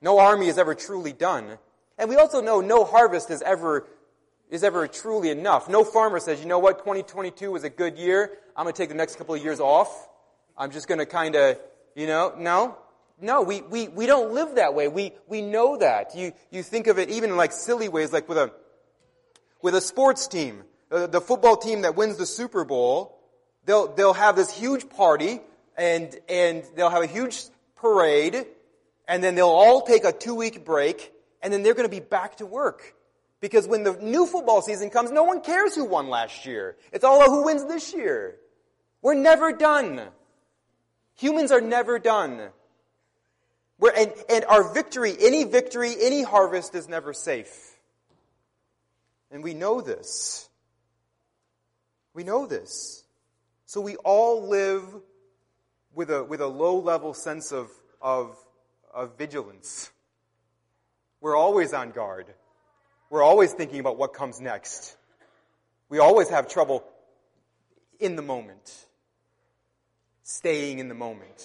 No 0.00 0.18
army 0.18 0.48
is 0.48 0.58
ever 0.58 0.74
truly 0.74 1.12
done. 1.12 1.58
And 1.98 2.08
we 2.08 2.16
also 2.16 2.40
know 2.40 2.60
no 2.60 2.84
harvest 2.84 3.30
is 3.30 3.42
ever, 3.42 3.86
is 4.50 4.62
ever 4.62 4.86
truly 4.86 5.30
enough. 5.30 5.68
No 5.68 5.84
farmer 5.84 6.20
says, 6.20 6.40
you 6.40 6.46
know 6.46 6.58
what, 6.58 6.78
2022 6.78 7.50
was 7.50 7.64
a 7.64 7.70
good 7.70 7.98
year. 7.98 8.30
I'm 8.56 8.64
going 8.64 8.74
to 8.74 8.78
take 8.78 8.90
the 8.90 8.94
next 8.94 9.16
couple 9.16 9.34
of 9.34 9.42
years 9.42 9.60
off. 9.60 10.08
I'm 10.56 10.70
just 10.70 10.88
going 10.88 10.98
to 10.98 11.06
kind 11.06 11.34
of, 11.34 11.58
you 11.94 12.06
know, 12.06 12.34
no. 12.38 12.76
No, 13.20 13.42
we, 13.42 13.62
we, 13.62 13.88
we 13.88 14.04
don't 14.04 14.34
live 14.34 14.56
that 14.56 14.74
way. 14.74 14.88
We, 14.88 15.12
we 15.26 15.40
know 15.40 15.78
that. 15.78 16.14
You, 16.14 16.32
you 16.50 16.62
think 16.62 16.86
of 16.86 16.98
it 16.98 17.08
even 17.08 17.30
in 17.30 17.36
like 17.36 17.52
silly 17.52 17.88
ways, 17.88 18.12
like 18.12 18.28
with 18.28 18.36
a, 18.36 18.52
with 19.62 19.74
a 19.74 19.80
sports 19.80 20.28
team. 20.28 20.64
Uh, 20.90 21.06
the 21.06 21.20
football 21.20 21.56
team 21.56 21.82
that 21.82 21.96
wins 21.96 22.18
the 22.18 22.26
Super 22.26 22.64
Bowl, 22.64 23.18
they'll, 23.64 23.88
they'll 23.94 24.12
have 24.12 24.36
this 24.36 24.52
huge 24.52 24.88
party 24.90 25.40
and, 25.78 26.14
and 26.28 26.62
they'll 26.74 26.90
have 26.90 27.02
a 27.02 27.06
huge 27.06 27.42
parade 27.76 28.46
and 29.08 29.22
then 29.22 29.34
they'll 29.34 29.48
all 29.48 29.82
take 29.82 30.04
a 30.04 30.12
two 30.12 30.34
week 30.34 30.64
break, 30.64 31.12
and 31.42 31.52
then 31.52 31.62
they're 31.62 31.74
going 31.74 31.88
to 31.88 31.94
be 31.94 32.00
back 32.00 32.36
to 32.36 32.46
work. 32.46 32.94
Because 33.40 33.66
when 33.66 33.82
the 33.82 33.92
new 34.00 34.26
football 34.26 34.62
season 34.62 34.90
comes, 34.90 35.10
no 35.10 35.22
one 35.22 35.40
cares 35.40 35.74
who 35.74 35.84
won 35.84 36.08
last 36.08 36.46
year. 36.46 36.76
It's 36.92 37.04
all 37.04 37.16
about 37.16 37.28
who 37.28 37.44
wins 37.44 37.64
this 37.66 37.92
year. 37.92 38.36
We're 39.02 39.14
never 39.14 39.52
done. 39.52 40.00
Humans 41.16 41.52
are 41.52 41.60
never 41.60 41.98
done. 41.98 42.48
We're, 43.78 43.92
and, 43.92 44.12
and 44.30 44.44
our 44.46 44.72
victory, 44.72 45.14
any 45.20 45.44
victory, 45.44 45.94
any 46.00 46.22
harvest 46.22 46.74
is 46.74 46.88
never 46.88 47.12
safe. 47.12 47.76
And 49.30 49.44
we 49.44 49.54
know 49.54 49.80
this. 49.80 50.48
We 52.14 52.24
know 52.24 52.46
this. 52.46 53.04
So 53.66 53.80
we 53.80 53.96
all 53.96 54.48
live 54.48 54.82
with 55.94 56.10
a, 56.10 56.24
with 56.24 56.40
a 56.40 56.46
low 56.46 56.78
level 56.78 57.12
sense 57.12 57.52
of, 57.52 57.68
of 58.00 58.36
of 58.96 59.18
vigilance. 59.18 59.92
We're 61.20 61.36
always 61.36 61.72
on 61.74 61.90
guard. 61.90 62.26
We're 63.10 63.22
always 63.22 63.52
thinking 63.52 63.78
about 63.78 63.98
what 63.98 64.14
comes 64.14 64.40
next. 64.40 64.96
We 65.88 65.98
always 65.98 66.30
have 66.30 66.48
trouble 66.48 66.82
in 68.00 68.16
the 68.16 68.22
moment, 68.22 68.86
staying 70.22 70.78
in 70.80 70.88
the 70.88 70.94
moment, 70.94 71.44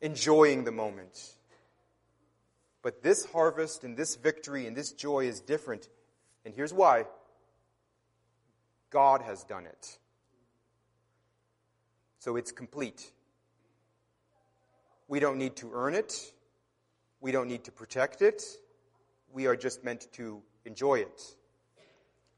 enjoying 0.00 0.64
the 0.64 0.72
moment. 0.72 1.34
But 2.82 3.02
this 3.02 3.26
harvest 3.26 3.84
and 3.84 3.96
this 3.96 4.16
victory 4.16 4.66
and 4.66 4.76
this 4.76 4.92
joy 4.92 5.26
is 5.26 5.40
different. 5.40 5.88
And 6.44 6.54
here's 6.54 6.72
why 6.72 7.04
God 8.90 9.22
has 9.22 9.44
done 9.44 9.66
it. 9.66 9.98
So 12.18 12.36
it's 12.36 12.50
complete. 12.50 13.12
We 15.08 15.20
don't 15.20 15.38
need 15.38 15.56
to 15.56 15.70
earn 15.72 15.94
it. 15.94 16.32
We 17.20 17.32
don't 17.32 17.48
need 17.48 17.64
to 17.64 17.72
protect 17.72 18.22
it. 18.22 18.42
We 19.32 19.46
are 19.46 19.56
just 19.56 19.84
meant 19.84 20.08
to 20.14 20.42
enjoy 20.64 20.96
it. 20.96 21.22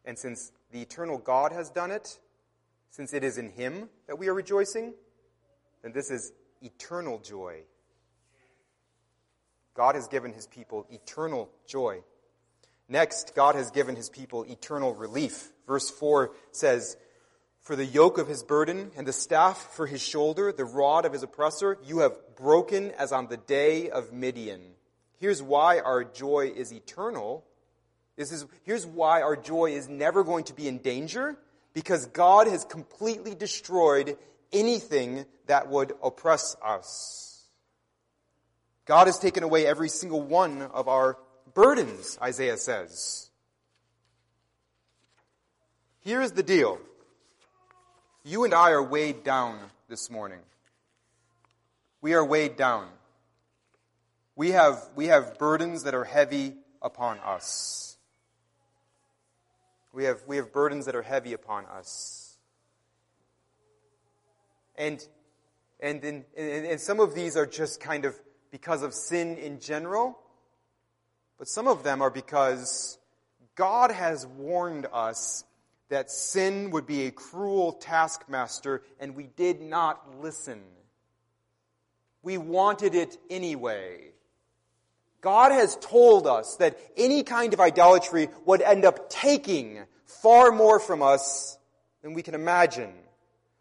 And 0.04 0.18
since 0.18 0.52
the 0.70 0.80
eternal 0.80 1.18
God 1.18 1.52
has 1.52 1.70
done 1.70 1.90
it, 1.90 2.18
since 2.90 3.12
it 3.12 3.24
is 3.24 3.38
in 3.38 3.50
Him 3.50 3.88
that 4.06 4.18
we 4.18 4.28
are 4.28 4.34
rejoicing, 4.34 4.94
then 5.82 5.92
this 5.92 6.10
is 6.10 6.32
eternal 6.62 7.18
joy. 7.18 7.60
God 9.74 9.94
has 9.94 10.08
given 10.08 10.32
His 10.32 10.46
people 10.46 10.86
eternal 10.90 11.50
joy. 11.66 12.00
Next, 12.88 13.34
God 13.34 13.54
has 13.54 13.70
given 13.70 13.96
His 13.96 14.08
people 14.08 14.44
eternal 14.44 14.94
relief. 14.94 15.52
Verse 15.66 15.90
4 15.90 16.32
says, 16.52 16.96
for 17.68 17.76
the 17.76 17.84
yoke 17.84 18.16
of 18.16 18.26
his 18.26 18.42
burden 18.42 18.90
and 18.96 19.06
the 19.06 19.12
staff 19.12 19.74
for 19.74 19.86
his 19.86 20.00
shoulder, 20.00 20.50
the 20.52 20.64
rod 20.64 21.04
of 21.04 21.12
his 21.12 21.22
oppressor, 21.22 21.76
you 21.84 21.98
have 21.98 22.16
broken 22.34 22.92
as 22.92 23.12
on 23.12 23.26
the 23.26 23.36
day 23.36 23.90
of 23.90 24.10
Midian. 24.10 24.62
Here's 25.18 25.42
why 25.42 25.80
our 25.80 26.02
joy 26.02 26.50
is 26.56 26.72
eternal. 26.72 27.44
This 28.16 28.32
is, 28.32 28.46
here's 28.62 28.86
why 28.86 29.20
our 29.20 29.36
joy 29.36 29.72
is 29.72 29.86
never 29.86 30.24
going 30.24 30.44
to 30.44 30.54
be 30.54 30.66
in 30.66 30.78
danger, 30.78 31.36
because 31.74 32.06
God 32.06 32.46
has 32.46 32.64
completely 32.64 33.34
destroyed 33.34 34.16
anything 34.50 35.26
that 35.46 35.68
would 35.68 35.92
oppress 36.02 36.56
us. 36.64 37.44
God 38.86 39.08
has 39.08 39.18
taken 39.18 39.42
away 39.42 39.66
every 39.66 39.90
single 39.90 40.22
one 40.22 40.62
of 40.62 40.88
our 40.88 41.18
burdens, 41.52 42.18
Isaiah 42.22 42.56
says. 42.56 43.28
Here's 46.00 46.32
the 46.32 46.42
deal. 46.42 46.78
You 48.24 48.44
and 48.44 48.52
I 48.52 48.70
are 48.72 48.82
weighed 48.82 49.22
down 49.22 49.58
this 49.88 50.10
morning. 50.10 50.40
We 52.00 52.14
are 52.14 52.24
weighed 52.24 52.56
down. 52.56 52.88
We 54.36 54.50
have, 54.50 54.82
we 54.94 55.06
have 55.06 55.38
burdens 55.38 55.84
that 55.84 55.94
are 55.94 56.04
heavy 56.04 56.54
upon 56.82 57.18
us. 57.20 57.96
We 59.92 60.04
have, 60.04 60.20
we 60.26 60.36
have 60.36 60.52
burdens 60.52 60.86
that 60.86 60.94
are 60.94 61.02
heavy 61.02 61.32
upon 61.32 61.66
us. 61.66 62.36
And, 64.76 65.04
and, 65.80 66.04
in, 66.04 66.24
and, 66.36 66.66
and 66.66 66.80
some 66.80 67.00
of 67.00 67.14
these 67.14 67.36
are 67.36 67.46
just 67.46 67.80
kind 67.80 68.04
of 68.04 68.14
because 68.50 68.82
of 68.82 68.94
sin 68.94 69.36
in 69.38 69.60
general, 69.60 70.18
but 71.38 71.48
some 71.48 71.66
of 71.66 71.82
them 71.82 72.00
are 72.00 72.10
because 72.10 72.98
God 73.56 73.90
has 73.90 74.26
warned 74.26 74.86
us 74.92 75.44
that 75.88 76.10
sin 76.10 76.70
would 76.70 76.86
be 76.86 77.06
a 77.06 77.10
cruel 77.10 77.72
taskmaster, 77.72 78.82
and 79.00 79.14
we 79.14 79.24
did 79.24 79.60
not 79.60 80.20
listen. 80.20 80.60
We 82.22 82.36
wanted 82.36 82.94
it 82.94 83.16
anyway. 83.30 84.12
God 85.20 85.50
has 85.52 85.76
told 85.76 86.26
us 86.26 86.56
that 86.56 86.78
any 86.96 87.22
kind 87.22 87.54
of 87.54 87.60
idolatry 87.60 88.28
would 88.44 88.62
end 88.62 88.84
up 88.84 89.10
taking 89.10 89.84
far 90.04 90.52
more 90.52 90.78
from 90.78 91.02
us 91.02 91.58
than 92.02 92.14
we 92.14 92.22
can 92.22 92.34
imagine. 92.34 92.92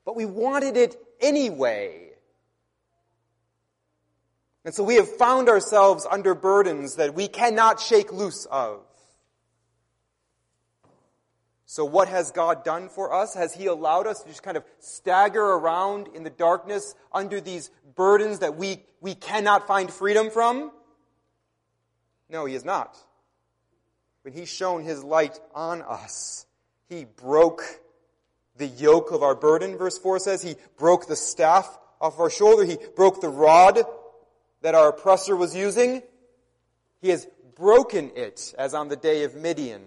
But 0.06 0.16
we 0.16 0.26
wanted 0.26 0.78
it 0.78 0.96
anyway. 1.20 2.12
And 4.66 4.74
so 4.74 4.84
we 4.84 4.96
have 4.96 5.10
found 5.10 5.50
ourselves 5.50 6.06
under 6.10 6.36
burdens 6.36 6.96
that 6.96 7.16
we 7.16 7.28
cannot 7.28 7.80
shake 7.80 8.12
loose 8.12 8.46
of. 8.46 8.82
So 11.70 11.84
what 11.84 12.08
has 12.08 12.32
God 12.32 12.64
done 12.64 12.88
for 12.88 13.14
us? 13.14 13.34
Has 13.36 13.54
He 13.54 13.66
allowed 13.66 14.08
us 14.08 14.24
to 14.24 14.30
just 14.30 14.42
kind 14.42 14.56
of 14.56 14.64
stagger 14.80 15.44
around 15.44 16.08
in 16.16 16.24
the 16.24 16.30
darkness 16.30 16.96
under 17.12 17.42
these 17.42 17.70
burdens 17.94 18.40
that 18.40 18.56
we, 18.56 18.82
we 19.02 19.14
cannot 19.14 19.68
find 19.68 19.92
freedom 19.92 20.32
from? 20.32 20.72
No, 22.30 22.46
He 22.46 22.54
has 22.54 22.64
not. 22.64 22.98
When 24.22 24.34
He 24.34 24.46
shone 24.46 24.82
His 24.82 25.04
light 25.04 25.38
on 25.54 25.82
us, 25.82 26.46
He 26.88 27.04
broke 27.04 27.64
the 28.56 28.68
yoke 28.68 29.12
of 29.12 29.22
our 29.22 29.36
burden, 29.36 29.78
verse 29.78 29.98
4 29.98 30.20
says. 30.20 30.42
He 30.42 30.56
broke 30.78 31.10
the 31.10 31.18
staff 31.18 31.78
off 32.00 32.18
our 32.18 32.30
shoulder. 32.30 32.64
He 32.64 32.78
broke 32.96 33.20
the 33.20 33.28
rod 33.28 33.80
that 34.62 34.74
our 34.74 34.88
oppressor 34.88 35.36
was 35.36 35.54
using. 35.54 36.02
He 37.02 37.10
has 37.10 37.28
broken 37.56 38.12
it 38.16 38.56
as 38.58 38.74
on 38.74 38.88
the 38.88 38.96
day 38.96 39.26
of 39.26 39.36
Midian. 39.36 39.82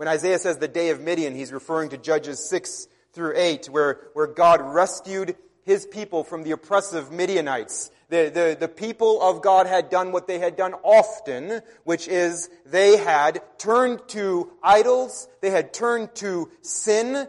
When 0.00 0.08
Isaiah 0.08 0.38
says 0.38 0.56
the 0.56 0.66
day 0.66 0.88
of 0.88 1.02
Midian, 1.02 1.34
he's 1.34 1.52
referring 1.52 1.90
to 1.90 1.98
Judges 1.98 2.48
6 2.48 2.88
through 3.12 3.34
8, 3.36 3.66
where, 3.66 4.08
where 4.14 4.26
God 4.26 4.62
rescued 4.62 5.36
his 5.64 5.84
people 5.84 6.24
from 6.24 6.42
the 6.42 6.52
oppressive 6.52 7.12
Midianites. 7.12 7.90
The, 8.08 8.30
the, 8.32 8.56
the 8.58 8.68
people 8.68 9.20
of 9.20 9.42
God 9.42 9.66
had 9.66 9.90
done 9.90 10.10
what 10.10 10.26
they 10.26 10.38
had 10.38 10.56
done 10.56 10.72
often, 10.84 11.60
which 11.84 12.08
is 12.08 12.48
they 12.64 12.96
had 12.96 13.42
turned 13.58 14.00
to 14.08 14.50
idols, 14.62 15.28
they 15.42 15.50
had 15.50 15.74
turned 15.74 16.14
to 16.14 16.50
sin, 16.62 17.28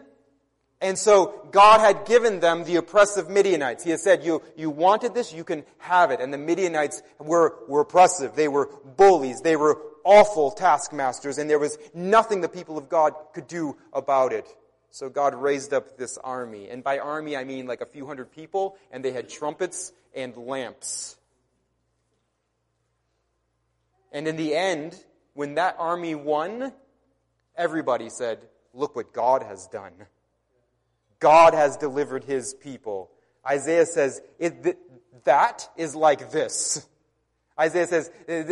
and 0.80 0.96
so 0.96 1.46
God 1.52 1.80
had 1.80 2.06
given 2.06 2.40
them 2.40 2.64
the 2.64 2.76
oppressive 2.76 3.28
Midianites. 3.28 3.84
He 3.84 3.90
had 3.90 4.00
said, 4.00 4.24
you, 4.24 4.40
you 4.56 4.70
wanted 4.70 5.12
this, 5.12 5.30
you 5.30 5.44
can 5.44 5.64
have 5.76 6.10
it. 6.10 6.20
And 6.20 6.32
the 6.32 6.38
Midianites 6.38 7.02
were, 7.18 7.54
were 7.68 7.82
oppressive. 7.82 8.34
They 8.34 8.48
were 8.48 8.70
bullies. 8.96 9.42
They 9.42 9.56
were 9.56 9.78
awful 10.04 10.50
taskmasters, 10.50 11.38
and 11.38 11.48
there 11.48 11.58
was 11.58 11.78
nothing 11.94 12.40
the 12.40 12.48
people 12.48 12.78
of 12.78 12.88
God 12.88 13.14
could 13.32 13.46
do 13.46 13.76
about 13.92 14.32
it. 14.32 14.46
So 14.90 15.08
God 15.08 15.34
raised 15.34 15.72
up 15.72 15.96
this 15.96 16.18
army. 16.18 16.68
And 16.68 16.84
by 16.84 16.98
army, 16.98 17.36
I 17.36 17.44
mean 17.44 17.66
like 17.66 17.80
a 17.80 17.86
few 17.86 18.06
hundred 18.06 18.30
people, 18.30 18.76
and 18.90 19.04
they 19.04 19.12
had 19.12 19.28
trumpets 19.28 19.92
and 20.14 20.36
lamps. 20.36 21.16
And 24.12 24.28
in 24.28 24.36
the 24.36 24.54
end, 24.54 25.02
when 25.32 25.54
that 25.54 25.76
army 25.78 26.14
won, 26.14 26.72
everybody 27.56 28.10
said, 28.10 28.40
Look 28.74 28.96
what 28.96 29.12
God 29.12 29.42
has 29.42 29.66
done. 29.66 29.92
God 31.18 31.54
has 31.54 31.76
delivered 31.76 32.24
his 32.24 32.54
people. 32.54 33.10
Isaiah 33.46 33.86
says, 33.86 34.20
that 35.24 35.68
is 35.76 35.94
like 35.94 36.30
this. 36.30 36.86
Isaiah 37.58 37.86
says 37.86 38.10
uh, 38.22 38.42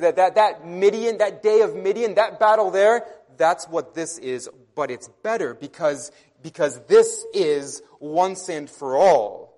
that, 0.00 0.14
that, 0.16 0.34
that 0.34 0.66
Midian, 0.66 1.18
that 1.18 1.42
day 1.42 1.60
of 1.60 1.76
Midian, 1.76 2.14
that 2.14 2.40
battle 2.40 2.70
there, 2.70 3.06
that's 3.36 3.66
what 3.68 3.94
this 3.94 4.18
is, 4.18 4.48
but 4.74 4.90
it's 4.90 5.08
better 5.22 5.54
because, 5.54 6.12
because 6.42 6.80
this 6.86 7.24
is 7.32 7.82
once 8.00 8.48
and 8.48 8.68
for 8.68 8.96
all. 8.96 9.50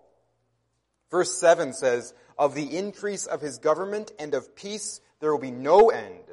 Verse 1.10 1.38
7 1.38 1.72
says, 1.72 2.14
Of 2.38 2.54
the 2.54 2.76
increase 2.76 3.26
of 3.26 3.40
his 3.40 3.58
government 3.58 4.12
and 4.18 4.34
of 4.34 4.54
peace 4.54 5.00
there 5.20 5.30
will 5.32 5.40
be 5.40 5.50
no 5.50 5.90
end 5.90 6.24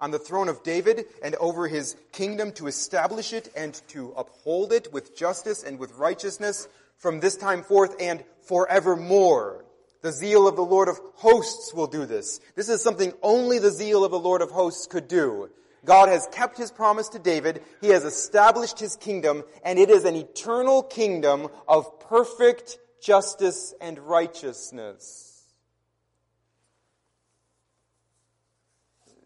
on 0.00 0.10
the 0.10 0.18
throne 0.18 0.48
of 0.48 0.62
David 0.62 1.06
and 1.22 1.34
over 1.36 1.68
his 1.68 1.96
kingdom 2.12 2.52
to 2.52 2.66
establish 2.66 3.32
it 3.32 3.48
and 3.56 3.74
to 3.88 4.12
uphold 4.16 4.72
it 4.72 4.92
with 4.92 5.16
justice 5.16 5.62
and 5.62 5.78
with 5.78 5.94
righteousness 5.94 6.68
from 6.98 7.20
this 7.20 7.36
time 7.36 7.62
forth 7.62 7.94
and 8.00 8.24
forevermore. 8.42 9.64
The 10.04 10.12
zeal 10.12 10.46
of 10.46 10.54
the 10.54 10.62
Lord 10.62 10.88
of 10.88 11.00
hosts 11.14 11.72
will 11.72 11.86
do 11.86 12.04
this. 12.04 12.38
This 12.56 12.68
is 12.68 12.82
something 12.82 13.14
only 13.22 13.58
the 13.58 13.70
zeal 13.70 14.04
of 14.04 14.10
the 14.10 14.18
Lord 14.18 14.42
of 14.42 14.50
hosts 14.50 14.86
could 14.86 15.08
do. 15.08 15.48
God 15.86 16.10
has 16.10 16.28
kept 16.30 16.58
his 16.58 16.70
promise 16.70 17.08
to 17.08 17.18
David. 17.18 17.62
He 17.80 17.88
has 17.88 18.04
established 18.04 18.78
his 18.78 18.96
kingdom, 18.96 19.44
and 19.64 19.78
it 19.78 19.88
is 19.88 20.04
an 20.04 20.14
eternal 20.14 20.82
kingdom 20.82 21.48
of 21.66 22.00
perfect 22.00 22.76
justice 23.00 23.72
and 23.80 23.98
righteousness. 23.98 25.42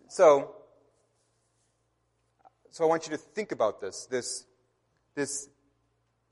So, 0.07 0.55
so 2.71 2.85
I 2.85 2.87
want 2.87 3.07
you 3.07 3.11
to 3.11 3.19
think 3.19 3.51
about 3.51 3.81
this, 3.81 4.07
this, 4.07 4.45
this 5.17 5.49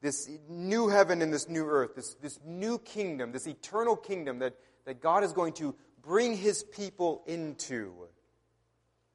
this 0.02 0.28
new 0.48 0.88
heaven 0.88 1.22
and 1.22 1.32
this 1.32 1.48
new 1.48 1.66
earth, 1.66 1.94
this, 1.96 2.14
this 2.22 2.38
new 2.44 2.78
kingdom, 2.78 3.32
this 3.32 3.46
eternal 3.46 3.96
kingdom 3.96 4.40
that, 4.40 4.54
that 4.84 5.00
God 5.00 5.24
is 5.24 5.32
going 5.32 5.54
to 5.54 5.74
bring 6.02 6.36
his 6.36 6.62
people 6.62 7.22
into. 7.26 7.92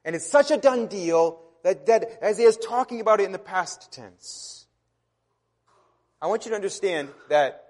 And 0.04 0.16
it's 0.16 0.28
such 0.28 0.50
a 0.50 0.56
done 0.56 0.86
deal 0.88 1.40
that, 1.62 1.86
that 1.86 2.18
as 2.20 2.38
he 2.38 2.44
is 2.44 2.56
talking 2.56 3.00
about 3.00 3.20
it 3.20 3.24
in 3.24 3.32
the 3.32 3.38
past 3.38 3.92
tense, 3.92 4.66
I 6.20 6.26
want 6.26 6.44
you 6.44 6.50
to 6.50 6.56
understand 6.56 7.08
that 7.28 7.64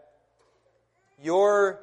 your, 1.22 1.80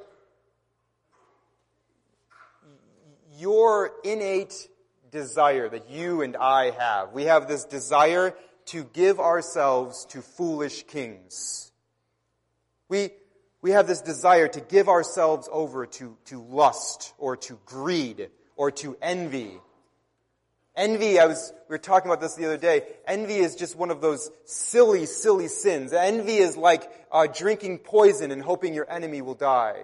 your 3.37 3.91
innate 4.03 4.67
desire 5.11 5.69
that 5.69 5.89
you 5.89 6.21
and 6.21 6.35
I 6.35 6.71
have, 6.71 7.13
we 7.13 7.23
have 7.23 7.47
this 7.47 7.65
desire 7.65 8.35
to 8.69 8.83
give 8.83 9.19
ourselves 9.19 10.05
to 10.05 10.21
foolish 10.21 10.83
kings. 10.83 11.71
We, 12.87 13.09
we 13.61 13.71
have 13.71 13.87
this 13.87 14.01
desire 14.01 14.47
to 14.47 14.61
give 14.61 14.89
ourselves 14.89 15.49
over 15.51 15.85
to, 15.85 16.17
to 16.25 16.41
lust 16.41 17.13
or 17.17 17.37
to 17.37 17.59
greed 17.65 18.29
or 18.55 18.71
to 18.71 18.97
envy. 19.01 19.53
Envy, 20.75 21.19
I 21.19 21.25
was, 21.25 21.51
we 21.67 21.73
were 21.73 21.77
talking 21.79 22.09
about 22.09 22.21
this 22.21 22.35
the 22.35 22.45
other 22.45 22.57
day. 22.57 22.83
Envy 23.05 23.37
is 23.37 23.55
just 23.55 23.75
one 23.75 23.91
of 23.91 24.01
those 24.01 24.31
silly, 24.45 25.05
silly 25.05 25.47
sins. 25.47 25.91
Envy 25.91 26.37
is 26.37 26.55
like 26.55 26.89
uh, 27.11 27.27
drinking 27.27 27.79
poison 27.79 28.31
and 28.31 28.41
hoping 28.41 28.73
your 28.73 28.89
enemy 28.89 29.21
will 29.21 29.35
die. 29.35 29.81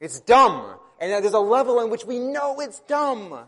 It's 0.00 0.20
dumb. 0.20 0.74
And 1.00 1.24
there's 1.24 1.32
a 1.32 1.38
level 1.38 1.80
in 1.80 1.90
which 1.90 2.04
we 2.04 2.18
know 2.18 2.60
it's 2.60 2.80
dumb. 2.80 3.46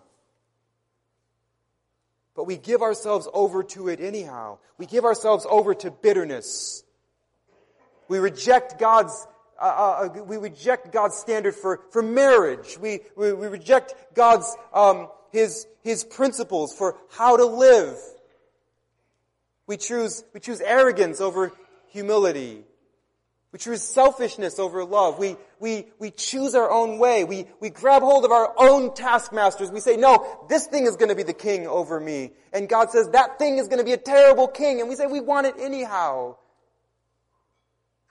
But 2.35 2.45
we 2.45 2.57
give 2.57 2.83
ourselves 2.83 3.29
over 3.33 3.62
to 3.62 3.88
it 3.88 4.01
anyhow. 4.01 4.59
We 4.79 4.87
give 4.87 5.05
ourselves 5.05 5.47
over 5.49 5.75
to 5.75 5.90
bitterness. 5.90 6.83
We 8.09 8.18
reject 8.18 8.79
God's 8.79 9.27
uh, 9.62 9.64
uh, 9.64 10.09
uh, 10.18 10.25
we 10.25 10.38
reject 10.38 10.92
God's 10.92 11.16
standard 11.16 11.55
for, 11.55 11.83
for 11.90 12.03
marriage. 12.03 12.77
We, 12.81 13.01
we, 13.16 13.33
we 13.33 13.47
reject 13.47 13.95
God's, 14.12 14.57
um, 14.75 15.09
his, 15.31 15.68
his 15.85 16.03
principles 16.03 16.75
for 16.75 16.97
how 17.12 17.37
to 17.37 17.45
live. 17.45 17.97
We 19.68 19.77
choose, 19.77 20.25
we 20.35 20.40
choose 20.40 20.61
arrogance 20.61 21.21
over 21.21 21.53
humility. 21.90 22.64
We 23.53 23.61
choose 23.61 23.83
selfishness 23.83 24.59
over 24.59 24.85
love. 24.85 25.21
We, 25.21 25.37
we, 25.62 25.87
we 26.01 26.11
choose 26.11 26.57
our 26.57 26.68
own 26.68 26.98
way. 26.98 27.22
We, 27.22 27.46
we 27.61 27.70
grab 27.70 28.03
hold 28.03 28.25
of 28.25 28.33
our 28.33 28.53
own 28.59 28.94
taskmasters. 28.94 29.70
We 29.70 29.79
say, 29.79 29.96
no, 29.96 30.44
this 30.48 30.66
thing 30.66 30.87
is 30.87 30.96
going 30.96 31.11
to 31.11 31.14
be 31.14 31.22
the 31.22 31.33
king 31.33 31.68
over 31.68 32.01
me. 32.01 32.33
And 32.53 32.68
God 32.68 32.90
says, 32.90 33.11
that 33.11 33.38
thing 33.38 33.59
is 33.59 33.68
going 33.68 33.79
to 33.79 33.85
be 33.85 33.92
a 33.92 33.96
terrible 33.96 34.48
king. 34.48 34.81
And 34.81 34.88
we 34.88 34.96
say, 34.96 35.07
we 35.07 35.20
want 35.20 35.46
it 35.46 35.55
anyhow. 35.61 36.35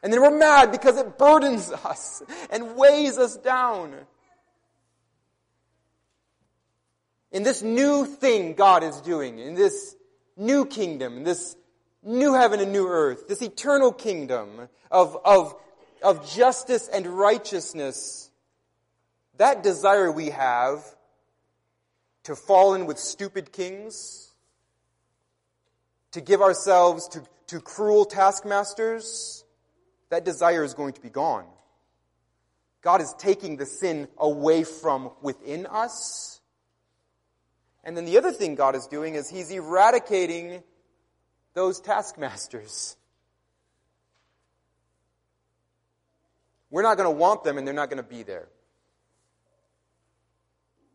And 0.02 0.14
then 0.14 0.22
we're 0.22 0.36
mad 0.36 0.72
because 0.72 0.98
it 0.98 1.18
burdens 1.18 1.70
us 1.84 2.24
and 2.50 2.78
weighs 2.78 3.18
us 3.18 3.36
down. 3.36 3.96
In 7.34 7.44
this 7.44 7.62
new 7.62 8.06
thing 8.06 8.54
God 8.54 8.82
is 8.82 9.02
doing, 9.02 9.40
in 9.40 9.56
this 9.56 9.94
new 10.38 10.66
kingdom, 10.66 11.18
in 11.18 11.24
this 11.26 11.58
new 12.02 12.34
heaven 12.34 12.62
and 12.62 12.72
new 12.72 12.88
earth, 12.88 13.28
this 13.28 13.42
eternal 13.42 13.92
kingdom 13.92 14.70
of, 14.90 15.18
of, 15.26 15.54
of 16.02 16.30
justice 16.30 16.88
and 16.88 17.06
righteousness, 17.06 18.30
that 19.38 19.64
desire 19.64 20.12
we 20.12 20.30
have 20.30 20.84
to 22.24 22.36
fall 22.36 22.74
in 22.76 22.86
with 22.86 23.00
stupid 23.00 23.52
kings, 23.52 24.32
to 26.12 26.22
give 26.22 26.42
ourselves 26.42 27.08
to, 27.10 27.24
to 27.48 27.60
cruel 27.60 28.06
taskmasters, 28.06 29.44
that 30.10 30.26
desire 30.26 30.64
is 30.64 30.74
going 30.74 30.94
to 30.94 31.02
be 31.02 31.10
gone. 31.10 31.46
God 32.82 33.02
is 33.02 33.14
taking 33.18 33.58
the 33.58 33.66
sin 33.66 34.08
away 34.18 34.64
from 34.64 35.12
within 35.22 35.66
us. 35.68 36.42
And 37.84 37.96
then 37.96 38.06
the 38.06 38.18
other 38.18 38.32
thing 38.32 38.56
God 38.56 38.76
is 38.76 38.88
doing 38.88 39.16
is 39.16 39.30
He's 39.30 39.52
eradicating 39.52 40.64
those 41.54 41.80
taskmasters. 41.80 42.98
We're 46.72 46.82
not 46.82 46.98
going 46.98 47.08
to 47.08 47.16
want 47.16 47.44
them 47.44 47.58
and 47.58 47.68
they're 47.68 47.74
not 47.74 47.90
going 47.90 48.02
to 48.02 48.10
be 48.10 48.24
there. 48.24 48.48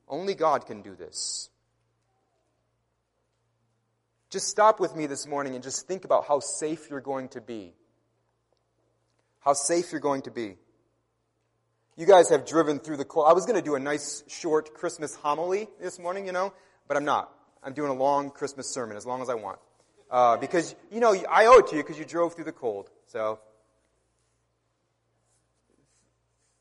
Only 0.09 0.35
God 0.35 0.67
can 0.67 0.83
do 0.83 0.95
this. 0.95 1.51
Just 4.31 4.49
stop 4.49 4.81
with 4.81 4.97
me 4.97 5.07
this 5.07 5.27
morning 5.27 5.55
and 5.55 5.62
just 5.62 5.87
think 5.87 6.05
about 6.05 6.27
how 6.27 6.41
safe 6.41 6.89
you're 6.91 7.01
going 7.01 7.29
to 7.31 7.41
be. 7.41 7.75
How 9.41 9.53
safe 9.53 9.93
you're 9.93 10.01
going 10.01 10.23
to 10.23 10.31
be. 10.31 10.57
You 11.97 12.07
guys 12.07 12.29
have 12.31 12.45
driven 12.45 12.79
through 12.79 12.97
the 12.97 13.05
cold. 13.05 13.27
I 13.29 13.33
was 13.33 13.47
going 13.47 13.57
to 13.57 13.65
do 13.65 13.75
a 13.75 13.81
nice 13.81 14.25
short 14.29 14.75
Christmas 14.75 15.15
homily 15.15 15.69
this 15.81 15.99
morning, 15.99 16.27
you 16.27 16.33
know, 16.33 16.53
but 16.89 16.97
I'm 16.97 17.05
not. 17.05 17.33
I'm 17.62 17.73
doing 17.73 17.91
a 17.91 17.95
long 17.95 18.31
Christmas 18.31 18.69
sermon 18.69 18.97
as 18.97 19.07
long 19.07 19.23
as 19.23 19.29
I 19.29 19.35
want. 19.35 19.59
Uh, 20.11 20.37
because, 20.37 20.75
you 20.91 21.01
know, 21.01 21.15
I 21.31 21.47
owe 21.47 21.59
it 21.59 21.69
to 21.69 21.77
you 21.77 21.83
because 21.83 21.99
you 21.99 22.05
drove 22.05 22.35
through 22.35 22.45
the 22.45 22.53
cold. 22.53 22.91
So, 23.07 23.39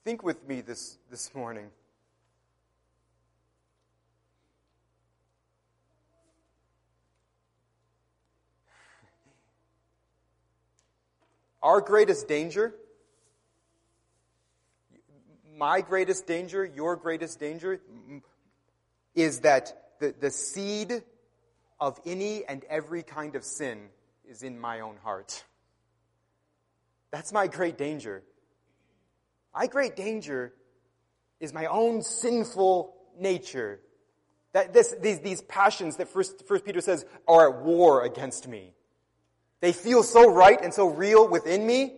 think 0.06 0.22
with 0.22 0.48
me 0.48 0.62
this, 0.62 1.00
this 1.10 1.34
morning. 1.34 1.66
Our 11.64 11.82
greatest 11.82 12.28
danger, 12.28 12.76
my 15.58 15.82
greatest 15.82 16.28
danger, 16.28 16.64
your 16.64 16.96
greatest 16.98 17.40
danger, 17.40 17.82
is 19.16 19.40
that 19.40 19.76
the, 20.00 20.14
the 20.20 20.30
seed 20.30 21.02
of 21.80 22.00
any 22.06 22.46
and 22.46 22.64
every 22.66 23.02
kind 23.02 23.36
of 23.36 23.44
sin 23.44 23.88
is 24.30 24.44
in 24.44 24.60
my 24.60 24.82
own 24.82 24.98
heart. 24.98 25.44
That's 27.10 27.34
my 27.34 27.48
great 27.48 27.80
danger. 27.80 28.22
My 29.56 29.68
great 29.68 29.96
danger 29.96 30.54
is 31.40 31.54
my 31.54 31.66
own 31.68 32.02
sinful 32.02 32.94
nature. 33.18 33.80
That 34.52 34.74
this, 34.74 34.94
these, 35.02 35.20
these 35.20 35.42
passions 35.44 35.98
that 35.98 36.10
first, 36.10 36.46
first 36.48 36.66
Peter 36.66 36.82
says 36.82 37.06
are 37.28 37.50
at 37.50 37.64
war 37.64 38.04
against 38.04 38.48
me. 38.48 38.74
They 39.62 39.72
feel 39.72 40.04
so 40.04 40.30
right 40.32 40.60
and 40.62 40.74
so 40.74 40.88
real 40.88 41.28
within 41.28 41.66
me. 41.66 41.94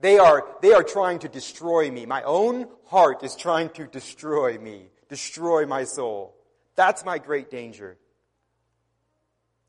They 0.00 0.18
are, 0.18 0.46
they 0.60 0.72
are 0.72 0.82
trying 0.82 1.20
to 1.20 1.28
destroy 1.28 1.90
me. 1.90 2.06
My 2.06 2.22
own 2.22 2.66
heart 2.86 3.22
is 3.22 3.36
trying 3.36 3.70
to 3.70 3.86
destroy 3.86 4.58
me, 4.58 4.88
destroy 5.08 5.64
my 5.64 5.84
soul. 5.84 6.34
That's 6.74 7.04
my 7.04 7.18
great 7.18 7.50
danger. 7.50 7.96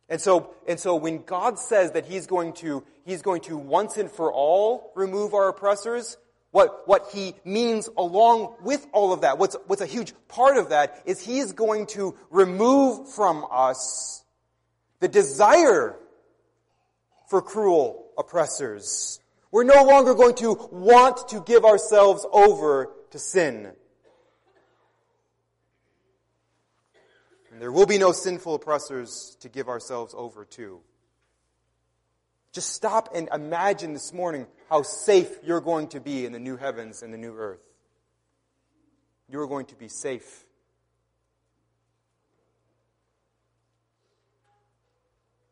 And 0.09 0.19
so, 0.19 0.53
and 0.67 0.79
so 0.79 0.95
when 0.95 1.23
God 1.23 1.57
says 1.59 1.91
that 1.91 2.05
He's 2.05 2.27
going 2.27 2.53
to, 2.53 2.83
He's 3.05 3.21
going 3.21 3.41
to 3.41 3.57
once 3.57 3.97
and 3.97 4.11
for 4.11 4.31
all 4.31 4.91
remove 4.95 5.33
our 5.33 5.49
oppressors, 5.49 6.17
what, 6.53 6.87
what 6.87 7.09
He 7.11 7.33
means 7.43 7.89
along 7.97 8.57
with 8.61 8.85
all 8.93 9.11
of 9.11 9.21
that, 9.21 9.39
what's, 9.39 9.57
what's 9.65 9.81
a 9.81 9.87
huge 9.87 10.13
part 10.27 10.55
of 10.55 10.69
that 10.69 11.01
is 11.03 11.19
He's 11.19 11.51
going 11.51 11.87
to 11.87 12.15
remove 12.29 13.11
from 13.11 13.45
us 13.51 14.23
the 14.99 15.07
desire 15.07 15.97
for 17.27 17.41
cruel 17.41 18.05
oppressors. 18.19 19.19
We're 19.51 19.63
no 19.63 19.83
longer 19.83 20.13
going 20.13 20.35
to 20.35 20.53
want 20.71 21.29
to 21.29 21.41
give 21.41 21.65
ourselves 21.65 22.23
over 22.31 22.91
to 23.09 23.17
sin. 23.17 23.71
And 27.51 27.59
there 27.59 27.71
will 27.71 27.87
be 27.87 27.97
no 27.97 28.11
sinful 28.11 28.53
oppressors 28.53 29.37
to 29.39 29.49
give 29.49 29.69
ourselves 29.69 30.13
over 30.15 30.45
to. 30.45 30.81
Just 32.51 32.73
stop 32.73 33.09
and 33.15 33.27
imagine 33.33 33.93
this 33.93 34.13
morning 34.13 34.45
how 34.73 34.81
safe 34.81 35.37
you're 35.43 35.61
going 35.61 35.87
to 35.87 35.99
be 35.99 36.25
in 36.25 36.31
the 36.31 36.39
new 36.39 36.57
heavens 36.57 37.03
and 37.03 37.13
the 37.13 37.17
new 37.19 37.35
earth. 37.35 37.61
You're 39.29 39.45
going 39.45 39.67
to 39.67 39.75
be 39.75 39.87
safe. 39.87 40.45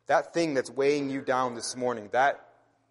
That 0.07 0.34
thing 0.34 0.55
that's 0.55 0.71
weighing 0.71 1.12
you 1.12 1.21
down 1.21 1.53
this 1.53 1.75
morning, 1.75 2.10
that, 2.13 2.43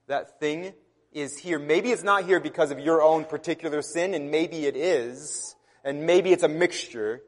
that 0.07 0.39
thing 0.39 0.73
is 1.11 1.37
here. 1.37 1.59
Maybe 1.59 1.91
it's 1.91 2.05
not 2.05 2.27
here 2.27 2.39
because 2.39 2.71
of 2.71 2.79
your 2.79 3.03
own 3.03 3.25
particular 3.25 3.83
sin, 3.83 4.15
and 4.15 4.31
maybe 4.31 4.67
it 4.67 4.77
is, 4.77 5.57
and 5.83 6.07
maybe 6.07 6.31
it's 6.31 6.45
a 6.45 6.49
mixture. 6.49 7.23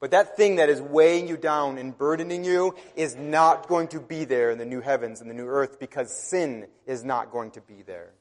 But 0.00 0.12
that 0.12 0.38
thing 0.38 0.56
that 0.56 0.70
is 0.70 0.80
weighing 0.80 1.28
you 1.28 1.36
down 1.36 1.76
and 1.76 1.96
burdening 1.96 2.42
you 2.42 2.74
is 2.96 3.16
not 3.16 3.68
going 3.68 3.88
to 3.88 4.00
be 4.00 4.24
there 4.24 4.50
in 4.50 4.56
the 4.56 4.64
new 4.64 4.80
heavens 4.80 5.20
and 5.20 5.28
the 5.28 5.34
new 5.34 5.46
earth 5.46 5.78
because 5.78 6.10
sin 6.30 6.68
is 6.86 7.04
not 7.04 7.30
going 7.30 7.50
to 7.50 7.60
be 7.60 7.82
there. 7.82 8.14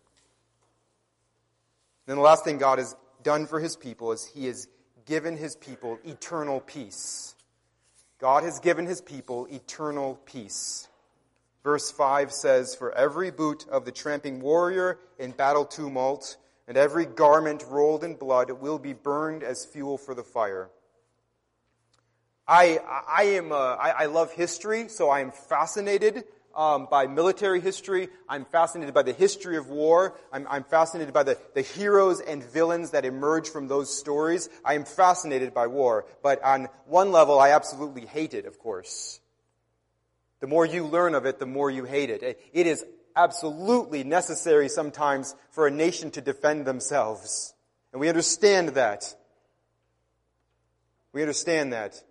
Then 2.06 2.18
the 2.18 2.22
last 2.22 2.44
thing 2.44 2.58
God 2.58 2.80
has 2.80 2.96
done 3.24 3.48
for 3.48 3.60
his 3.60 3.76
people 3.76 4.12
is 4.12 4.26
he 4.26 4.46
has 4.46 4.68
given 5.06 5.38
his 5.38 5.56
people 5.56 6.00
eternal 6.06 6.60
peace. 6.62 7.36
God 8.20 8.44
has 8.44 8.60
given 8.60 8.86
his 8.86 9.02
people 9.02 9.48
eternal 9.52 10.20
peace. 10.26 10.88
Verse 11.64 11.90
5 11.92 12.32
says, 12.32 12.76
For 12.76 12.92
every 12.94 13.32
boot 13.32 13.66
of 13.70 13.86
the 13.86 13.92
tramping 13.92 14.40
warrior 14.40 15.00
in 15.18 15.32
battle 15.32 15.66
tumult, 15.66 16.38
and 16.68 16.78
every 16.78 17.06
garment 17.06 17.64
rolled 17.68 18.04
in 18.04 18.16
blood 18.16 18.52
will 18.52 18.80
be 18.80 18.94
burned 18.94 19.44
as 19.44 19.66
fuel 19.66 19.98
for 19.98 20.14
the 20.14 20.24
fire. 20.24 20.70
I, 22.48 22.80
I 23.08 23.24
am, 23.24 23.52
uh, 23.52 23.56
I, 23.56 23.90
I, 23.90 24.06
love 24.06 24.32
history, 24.32 24.88
so 24.88 25.10
I 25.10 25.22
am 25.22 25.32
fascinated 25.32 26.26
um, 26.56 26.88
by 26.90 27.08
military 27.08 27.60
history. 27.60 28.10
I'm 28.30 28.46
fascinated 28.46 28.94
by 28.94 29.04
the 29.04 29.14
history 29.14 29.58
of 29.58 29.68
war. 29.68 30.16
I'm, 30.32 30.48
I'm 30.50 30.64
fascinated 30.64 31.14
by 31.14 31.24
the, 31.24 31.38
the 31.54 31.62
heroes 31.62 32.22
and 32.22 32.44
villains 32.44 32.92
that 32.92 33.06
emerge 33.06 33.50
from 33.50 33.68
those 33.68 33.96
stories. 33.96 34.50
I 34.64 34.76
am 34.76 34.86
fascinated 34.86 35.54
by 35.54 35.68
war. 35.68 36.06
But 36.24 36.42
on 36.44 36.70
one 36.86 37.12
level, 37.12 37.40
I 37.40 37.52
absolutely 37.52 38.06
hate 38.06 38.34
it, 38.34 38.46
of 38.46 38.60
course. 38.60 39.20
The 40.40 40.48
more 40.48 40.66
you 40.66 40.86
learn 40.86 41.16
of 41.16 41.26
it, 41.26 41.40
the 41.40 41.46
more 41.46 41.70
you 41.70 41.86
hate 41.86 42.10
it. 42.10 42.40
It 42.54 42.68
is 42.68 42.86
absolutely 43.16 44.04
necessary 44.04 44.70
sometimes 44.70 45.36
for 45.52 45.68
a 45.68 45.72
nation 45.72 46.12
to 46.12 46.22
defend 46.22 46.66
themselves. 46.66 47.54
And 47.92 48.00
we 48.00 48.10
understand 48.10 48.70
that. 48.70 49.16
We 51.14 51.22
understand 51.22 51.74
that. 51.74 52.04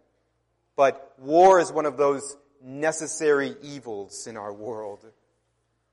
But 0.77 1.15
war 1.19 1.61
is 1.61 1.71
one 1.71 1.87
of 1.87 1.97
those 1.97 2.37
necessary 2.65 3.55
evils 3.63 4.27
in 4.27 4.37
our 4.37 4.53
world. 4.53 5.05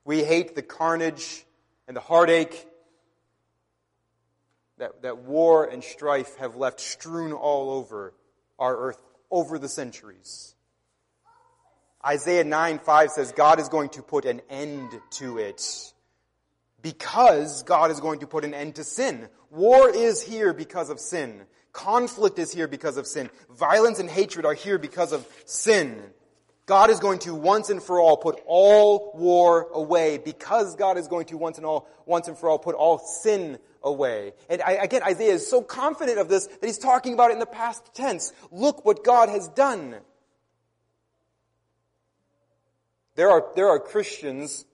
We 0.04 0.24
hate 0.24 0.54
the 0.54 0.62
carnage 0.62 1.44
and 1.86 1.96
the 1.96 2.00
heartache 2.00 2.66
that, 4.78 5.02
that 5.02 5.18
war 5.18 5.64
and 5.64 5.84
strife 5.84 6.36
have 6.38 6.56
left 6.56 6.80
strewn 6.80 7.32
all 7.32 7.70
over 7.70 8.14
our 8.58 8.76
earth 8.76 9.02
over 9.30 9.58
the 9.58 9.68
centuries. 9.68 10.54
Isaiah 12.04 12.44
9 12.44 12.78
5 12.80 13.10
says 13.10 13.32
God 13.32 13.60
is 13.60 13.68
going 13.68 13.90
to 13.90 14.02
put 14.02 14.24
an 14.24 14.40
end 14.50 14.90
to 15.10 15.38
it 15.38 15.92
because 16.80 17.62
God 17.62 17.90
is 17.90 18.00
going 18.00 18.20
to 18.20 18.26
put 18.26 18.44
an 18.44 18.54
end 18.54 18.76
to 18.76 18.84
sin. 18.84 19.28
War 19.50 19.88
is 19.88 20.22
here 20.22 20.52
because 20.52 20.90
of 20.90 20.98
sin. 20.98 21.42
Conflict 21.72 22.38
is 22.38 22.52
here 22.52 22.66
because 22.66 22.96
of 22.96 23.06
sin. 23.06 23.30
Violence 23.50 23.98
and 23.98 24.10
hatred 24.10 24.44
are 24.44 24.54
here 24.54 24.78
because 24.78 25.12
of 25.12 25.26
sin. 25.44 26.02
God 26.66 26.90
is 26.90 27.00
going 27.00 27.18
to 27.20 27.34
once 27.34 27.70
and 27.70 27.82
for 27.82 28.00
all 28.00 28.16
put 28.16 28.40
all 28.46 29.12
war 29.14 29.68
away 29.72 30.18
because 30.18 30.76
God 30.76 30.96
is 30.96 31.08
going 31.08 31.26
to 31.26 31.36
once 31.36 31.56
and 31.56 31.66
all, 31.66 31.88
once 32.06 32.28
and 32.28 32.38
for 32.38 32.48
all 32.48 32.58
put 32.58 32.76
all 32.76 32.98
sin 32.98 33.58
away. 33.82 34.32
And 34.48 34.62
I, 34.62 34.72
again, 34.72 35.02
Isaiah 35.02 35.34
is 35.34 35.48
so 35.48 35.60
confident 35.60 36.18
of 36.18 36.28
this 36.28 36.46
that 36.46 36.64
he's 36.64 36.78
talking 36.78 37.14
about 37.14 37.30
it 37.30 37.34
in 37.34 37.38
the 37.40 37.46
past 37.46 37.94
tense. 37.94 38.32
Look 38.52 38.84
what 38.84 39.02
God 39.02 39.28
has 39.28 39.48
done. 39.48 39.96
There 43.16 43.30
are, 43.30 43.44
there 43.56 43.68
are 43.68 43.80
Christians 43.80 44.64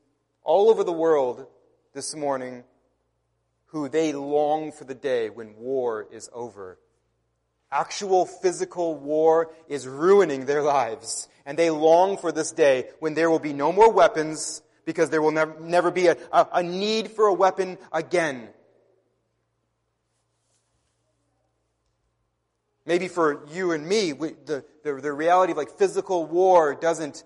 all 0.45 0.71
over 0.71 0.85
the 0.85 0.93
world 0.93 1.47
this 1.95 2.15
morning 2.15 2.65
who 3.67 3.89
they 3.89 4.13
long 4.13 4.73
for 4.73 4.85
the 4.85 4.95
day 4.95 5.31
when 5.31 5.57
war 5.57 6.07
is 6.13 6.29
over. 6.33 6.79
Actual 7.71 8.25
physical 8.25 8.95
war 8.95 9.53
is 9.69 9.87
ruining 9.87 10.47
their 10.47 10.63
lives. 10.63 11.29
And 11.49 11.59
they 11.59 11.71
long 11.71 12.19
for 12.19 12.31
this 12.31 12.53
day 12.53 12.91
when 13.01 13.15
there 13.15 13.31
will 13.31 13.41
be 13.41 13.53
no 13.53 13.73
more 13.73 13.91
weapons 13.91 14.63
because 14.85 15.09
there 15.09 15.23
will 15.23 15.33
never, 15.33 15.59
never 15.59 15.91
be 15.91 16.09
a, 16.09 16.17
a, 16.31 16.47
a 16.53 16.63
need 16.63 17.11
for 17.11 17.25
a 17.27 17.33
weapon 17.33 17.79
again. 17.91 18.51
Maybe 22.85 23.09
for 23.09 23.47
you 23.53 23.73
and 23.73 23.85
me, 23.87 24.13
we, 24.13 24.35
the, 24.45 24.65
the, 24.85 24.95
the 24.95 25.13
reality 25.13 25.53
of 25.53 25.57
like 25.57 25.71
physical 25.77 26.27
war 26.27 26.75
doesn't 26.75 27.25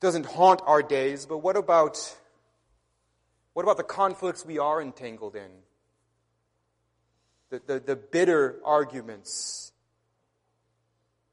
doesn't 0.00 0.26
haunt 0.26 0.60
our 0.64 0.82
days, 0.82 1.26
but 1.26 1.38
what 1.38 1.56
about, 1.56 1.98
what 3.54 3.62
about 3.64 3.76
the 3.76 3.82
conflicts 3.82 4.44
we 4.46 4.58
are 4.58 4.80
entangled 4.80 5.34
in? 5.34 5.50
the, 7.50 7.62
the, 7.66 7.80
the 7.80 7.96
bitter 7.96 8.60
arguments, 8.64 9.67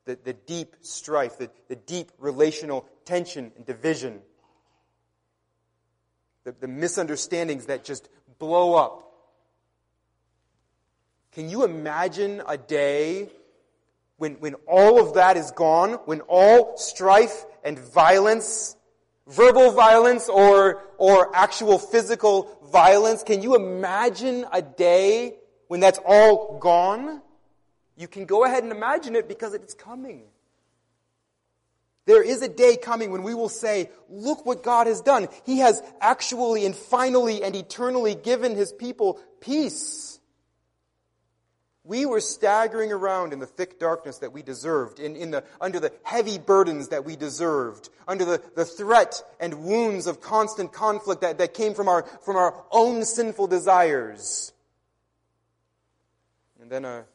the, 0.05 0.17
the 0.23 0.33
deep 0.33 0.75
strife, 0.81 1.37
the, 1.37 1.49
the 1.67 1.75
deep 1.75 2.11
relational 2.19 2.85
tension 3.05 3.51
and 3.55 3.65
division, 3.65 4.21
the, 6.43 6.53
the 6.59 6.67
misunderstandings 6.67 7.65
that 7.65 7.83
just 7.83 8.07
blow 8.39 8.75
up. 8.75 9.01
Can 11.31 11.49
you 11.49 11.65
imagine 11.65 12.41
a 12.47 12.57
day 12.57 13.29
when, 14.17 14.35
when 14.35 14.53
all 14.67 15.01
of 15.01 15.15
that 15.15 15.35
is 15.37 15.51
gone, 15.51 15.93
when 16.05 16.21
all 16.21 16.77
strife 16.77 17.45
and 17.63 17.77
violence, 17.77 18.77
verbal 19.27 19.71
violence 19.71 20.29
or, 20.29 20.83
or 20.97 21.35
actual 21.35 21.77
physical 21.77 22.57
violence, 22.71 23.23
can 23.23 23.41
you 23.41 23.55
imagine 23.55 24.45
a 24.53 24.61
day 24.61 25.35
when 25.67 25.79
that's 25.79 25.99
all 26.05 26.57
gone? 26.59 27.21
You 27.97 28.07
can 28.07 28.25
go 28.25 28.43
ahead 28.43 28.63
and 28.63 28.71
imagine 28.71 29.15
it 29.15 29.27
because 29.27 29.53
it's 29.53 29.73
coming. 29.73 30.23
There 32.05 32.21
is 32.21 32.41
a 32.41 32.47
day 32.47 32.77
coming 32.77 33.11
when 33.11 33.23
we 33.23 33.33
will 33.33 33.49
say, 33.49 33.89
look 34.09 34.45
what 34.45 34.63
God 34.63 34.87
has 34.87 35.01
done. 35.01 35.27
He 35.45 35.59
has 35.59 35.81
actually 35.99 36.65
and 36.65 36.75
finally 36.75 37.43
and 37.43 37.55
eternally 37.55 38.13
given 38.13 38.55
His 38.55 38.71
people 38.71 39.19
peace. 39.39 40.19
We 41.83 42.05
were 42.05 42.19
staggering 42.19 42.91
around 42.91 43.31
in 43.31 43.39
the 43.39 43.45
thick 43.45 43.79
darkness 43.79 44.19
that 44.19 44.33
we 44.33 44.41
deserved, 44.41 44.99
in, 44.99 45.15
in 45.15 45.29
the, 45.31 45.43
under 45.61 45.79
the 45.79 45.93
heavy 46.03 46.39
burdens 46.39 46.89
that 46.89 47.05
we 47.05 47.15
deserved, 47.15 47.89
under 48.07 48.25
the, 48.25 48.41
the 48.55 48.65
threat 48.65 49.21
and 49.39 49.63
wounds 49.63 50.07
of 50.07 50.19
constant 50.19 50.73
conflict 50.73 51.21
that, 51.21 51.37
that 51.37 51.53
came 51.53 51.75
from 51.75 51.87
our, 51.87 52.03
from 52.23 52.37
our 52.37 52.63
own 52.71 53.05
sinful 53.05 53.47
desires. 53.47 54.51
And 56.59 56.71
then 56.71 56.85
a, 56.85 57.05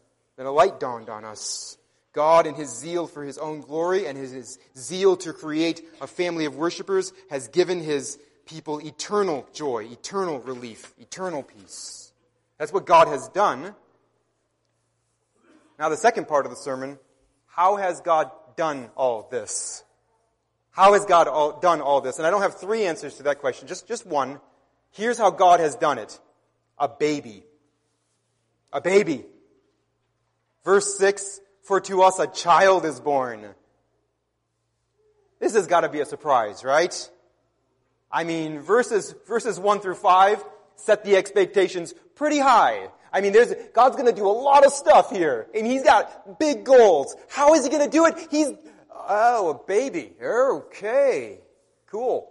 then 0.40 0.46
a 0.46 0.53
light 0.53 0.81
dawned 0.81 1.11
on 1.11 1.22
us. 1.22 1.76
God, 2.14 2.46
in 2.46 2.55
His 2.55 2.74
zeal 2.74 3.07
for 3.07 3.22
His 3.22 3.37
own 3.37 3.61
glory 3.61 4.07
and 4.07 4.16
His, 4.16 4.59
zeal 4.74 5.14
to 5.18 5.35
create 5.35 5.83
a 6.00 6.07
family 6.07 6.46
of 6.46 6.57
worshipers, 6.57 7.12
has 7.29 7.48
given 7.48 7.83
His 7.83 8.18
people 8.46 8.79
eternal 8.79 9.46
joy, 9.53 9.87
eternal 9.92 10.40
relief, 10.40 10.94
eternal 10.98 11.42
peace. 11.42 12.11
That's 12.57 12.72
what 12.72 12.87
God 12.87 13.09
has 13.09 13.29
done. 13.29 13.74
Now, 15.79 15.90
the 15.90 15.98
second 15.98 16.26
part 16.26 16.46
of 16.46 16.50
the 16.50 16.57
sermon 16.57 16.98
how 17.44 17.76
has 17.76 18.00
God 18.00 18.31
done 18.57 18.88
all 18.96 19.29
this? 19.31 19.85
How 20.70 20.94
has 20.94 21.05
God 21.05 21.29
all, 21.29 21.61
done 21.61 21.83
all 21.83 22.00
this? 22.00 22.16
And 22.16 22.26
I 22.26 22.31
don't 22.31 22.40
have 22.40 22.59
three 22.59 22.87
answers 22.87 23.16
to 23.16 23.24
that 23.24 23.40
question, 23.40 23.68
just, 23.68 23.87
just 23.87 24.07
one. 24.07 24.40
Here's 24.92 25.18
how 25.18 25.31
God 25.31 25.61
has 25.61 25.76
done 25.76 25.98
it 25.98 26.18
a 26.79 26.88
baby. 26.88 27.44
A 28.72 28.81
baby. 28.81 29.26
Verse 30.64 30.99
6 30.99 31.40
For 31.62 31.81
to 31.83 32.03
us 32.03 32.18
a 32.18 32.27
child 32.27 32.85
is 32.85 33.01
born. 33.01 33.46
This 35.38 35.55
has 35.55 35.66
got 35.66 35.81
to 35.81 35.88
be 35.88 36.01
a 36.01 36.07
surprise, 36.07 36.64
right? 36.64 37.11
I 38.12 38.25
mean, 38.25 38.61
verses, 38.61 39.14
verses 39.27 39.59
1 39.59 39.81
through 39.81 39.94
5 39.94 40.44
set 40.77 41.05
the 41.05 41.16
expectations 41.16 41.94
pretty 42.14 42.38
high. 42.38 42.88
I 43.12 43.20
mean, 43.20 43.33
there's, 43.33 43.53
God's 43.75 43.96
gonna 43.96 44.12
do 44.12 44.27
a 44.27 44.29
lot 44.29 44.64
of 44.64 44.73
stuff 44.73 45.11
here. 45.11 45.49
And 45.55 45.66
He's 45.66 45.83
got 45.83 46.38
big 46.38 46.64
goals. 46.64 47.16
How 47.29 47.55
is 47.55 47.64
He 47.64 47.70
gonna 47.70 47.88
do 47.88 48.07
it? 48.07 48.14
He's, 48.31 48.49
oh, 48.90 49.51
a 49.51 49.66
baby. 49.66 50.12
Okay. 50.23 51.38
Cool. 51.87 52.31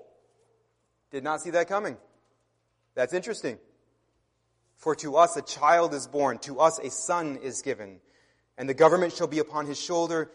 Did 1.12 1.24
not 1.24 1.42
see 1.42 1.50
that 1.52 1.68
coming. 1.68 1.98
That's 2.96 3.13
interesting. 3.13 3.58
For 4.78 4.96
to 4.96 5.18
us 5.18 5.36
a 5.36 5.42
child 5.42 5.94
is 5.94 6.08
born, 6.08 6.38
to 6.39 6.60
us 6.60 6.80
a 6.80 6.89
son 6.89 7.38
is 7.44 7.62
given, 7.62 8.00
and 8.60 8.67
the 8.67 8.74
government 8.74 9.13
shall 9.13 9.26
be 9.26 9.39
upon 9.39 9.65
his 9.65 9.80
shoulder, 9.80 10.30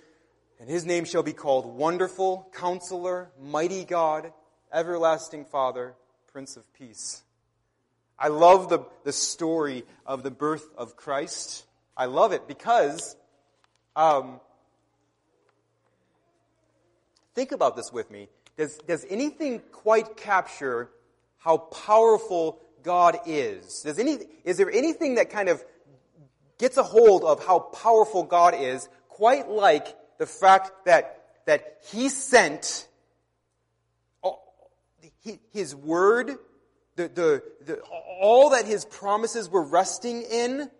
and 0.58 0.68
his 0.68 0.86
name 0.86 1.04
shall 1.04 1.22
be 1.22 1.34
called 1.34 1.66
Wonderful, 1.66 2.48
Counselor, 2.54 3.30
Mighty 3.38 3.84
God, 3.84 4.32
Everlasting 4.72 5.44
Father, 5.44 5.94
Prince 6.32 6.56
of 6.56 6.64
Peace. 6.72 7.22
I 8.18 8.28
love 8.28 8.70
the, 8.70 8.80
the 9.04 9.12
story 9.12 9.84
of 10.06 10.22
the 10.22 10.30
birth 10.30 10.66
of 10.78 10.96
Christ. 10.96 11.66
I 11.96 12.06
love 12.06 12.32
it 12.32 12.48
because, 12.48 13.14
um, 13.94 14.40
think 17.34 17.52
about 17.52 17.76
this 17.76 17.92
with 17.92 18.10
me. 18.10 18.28
Does, 18.56 18.78
does 18.78 19.04
anything 19.10 19.60
quite 19.70 20.16
capture 20.16 20.88
how 21.36 21.58
powerful 21.58 22.58
God 22.82 23.18
is? 23.26 23.82
Does 23.82 23.98
any, 23.98 24.16
is 24.44 24.56
there 24.56 24.70
anything 24.70 25.16
that 25.16 25.28
kind 25.28 25.50
of 25.50 25.62
gets 26.58 26.76
a 26.76 26.82
hold 26.82 27.24
of 27.24 27.44
how 27.44 27.58
powerful 27.58 28.24
God 28.24 28.54
is, 28.54 28.88
quite 29.08 29.48
like 29.48 29.86
the 30.18 30.26
fact 30.26 30.86
that, 30.86 31.22
that 31.46 31.78
He 31.90 32.08
sent 32.08 32.88
oh, 34.22 34.40
His 35.52 35.74
Word 35.74 36.38
the, 36.96 37.08
the, 37.08 37.42
the, 37.64 37.80
all 38.20 38.50
that 38.50 38.66
his 38.66 38.84
promises 38.84 39.48
were 39.48 39.62
resting 39.62 40.22
in, 40.22 40.70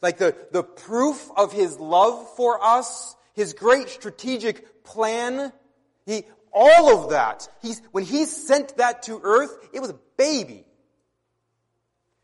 like 0.00 0.18
the, 0.18 0.36
the 0.52 0.62
proof 0.62 1.30
of 1.36 1.52
his 1.52 1.78
love 1.78 2.28
for 2.36 2.62
us, 2.62 3.16
his 3.34 3.52
great 3.52 3.88
strategic 3.88 4.84
plan, 4.84 5.52
he, 6.06 6.24
all 6.52 7.02
of 7.02 7.10
that, 7.10 7.48
he's, 7.62 7.82
when 7.90 8.04
he 8.04 8.26
sent 8.26 8.76
that 8.76 9.02
to 9.04 9.20
earth, 9.24 9.68
it 9.72 9.80
was 9.80 9.90
a 9.90 9.98
baby. 10.16 10.64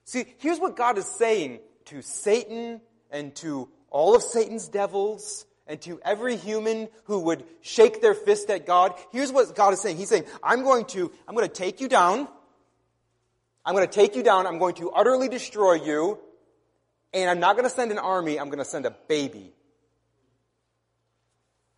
See, 0.04 0.24
here's 0.38 0.60
what 0.60 0.76
God 0.76 0.98
is 0.98 1.06
saying 1.06 1.60
to 1.90 2.02
Satan 2.02 2.80
and 3.10 3.34
to 3.36 3.68
all 3.90 4.16
of 4.16 4.22
Satan's 4.22 4.68
devils 4.68 5.46
and 5.66 5.80
to 5.82 6.00
every 6.04 6.36
human 6.36 6.88
who 7.04 7.20
would 7.20 7.44
shake 7.60 8.00
their 8.00 8.14
fist 8.14 8.50
at 8.50 8.66
God. 8.66 8.94
Here's 9.12 9.30
what 9.32 9.54
God 9.54 9.72
is 9.72 9.80
saying. 9.80 9.96
He's 9.96 10.08
saying, 10.08 10.24
I'm 10.42 10.62
going 10.62 10.84
to, 10.86 11.12
I'm 11.28 11.34
going 11.34 11.46
to 11.46 11.54
take 11.54 11.80
you 11.80 11.88
down. 11.88 12.28
I'm 13.64 13.74
going 13.74 13.86
to 13.86 13.92
take 13.92 14.16
you 14.16 14.22
down. 14.22 14.46
I'm 14.46 14.58
going 14.58 14.74
to 14.76 14.90
utterly 14.90 15.28
destroy 15.28 15.74
you. 15.74 16.18
And 17.12 17.28
I'm 17.28 17.40
not 17.40 17.56
going 17.56 17.68
to 17.68 17.74
send 17.74 17.90
an 17.90 17.98
army. 17.98 18.38
I'm 18.38 18.46
going 18.46 18.58
to 18.58 18.64
send 18.64 18.86
a 18.86 18.94
baby. 19.08 19.52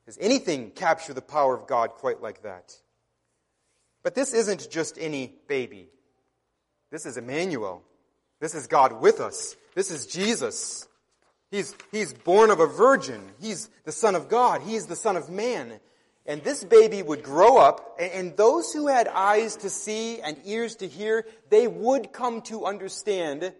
Does 0.06 0.18
anything 0.20 0.70
capture 0.70 1.14
the 1.14 1.22
power 1.22 1.54
of 1.54 1.66
God 1.66 1.90
quite 1.90 2.20
like 2.20 2.42
that? 2.42 2.76
But 4.02 4.14
this 4.14 4.34
isn't 4.34 4.68
just 4.70 4.98
any 4.98 5.32
baby. 5.48 5.88
This 6.90 7.06
is 7.06 7.16
Emmanuel. 7.16 7.82
This 8.40 8.54
is 8.54 8.66
God 8.66 9.00
with 9.00 9.20
us. 9.20 9.56
This 9.74 9.90
is 9.90 10.06
Jesus. 10.06 10.86
He's, 11.50 11.74
he's 11.90 12.12
born 12.12 12.50
of 12.50 12.60
a 12.60 12.66
virgin. 12.66 13.22
He's 13.40 13.68
the 13.84 13.92
Son 13.92 14.14
of 14.14 14.28
God. 14.28 14.62
He's 14.62 14.86
the 14.86 14.96
Son 14.96 15.16
of 15.16 15.30
Man. 15.30 15.80
And 16.24 16.42
this 16.42 16.62
baby 16.62 17.02
would 17.02 17.24
grow 17.24 17.58
up, 17.58 17.96
and 17.98 18.36
those 18.36 18.72
who 18.72 18.86
had 18.86 19.08
eyes 19.08 19.56
to 19.56 19.70
see 19.70 20.20
and 20.20 20.36
ears 20.44 20.76
to 20.76 20.86
hear, 20.86 21.26
they 21.50 21.66
would 21.66 22.12
come 22.12 22.42
to 22.42 22.64
understand 22.64 23.52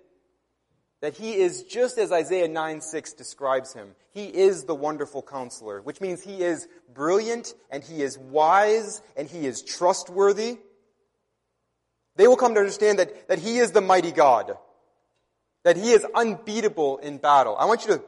that 1.01 1.14
he 1.14 1.35
is 1.35 1.64
just 1.64 1.98
as 1.98 2.12
Isaiah 2.12 2.46
9 2.46 2.81
6 2.81 3.12
describes 3.14 3.72
him. 3.72 3.96
He 4.12 4.27
is 4.27 4.64
the 4.64 4.77
wonderful 4.77 5.22
counselor, 5.22 5.83
which 5.83 6.01
means 6.01 6.22
he 6.22 6.42
is 6.42 6.68
brilliant, 6.94 7.55
and 7.68 7.83
he 7.83 8.01
is 8.01 8.16
wise, 8.16 9.03
and 9.16 9.29
he 9.29 9.44
is 9.46 9.62
trustworthy. 9.62 10.59
They 12.14 12.29
will 12.29 12.37
come 12.37 12.55
to 12.55 12.61
understand 12.61 13.01
that, 13.01 13.27
that 13.27 13.40
he 13.40 13.59
is 13.59 13.72
the 13.72 13.81
mighty 13.81 14.12
God, 14.12 14.57
that 15.64 15.77
he 15.77 15.92
is 15.92 16.07
unbeatable 16.14 16.98
in 16.98 17.18
battle. 17.18 17.57
I 17.59 17.64
want 17.66 17.87
you 17.87 17.96
to 17.96 18.03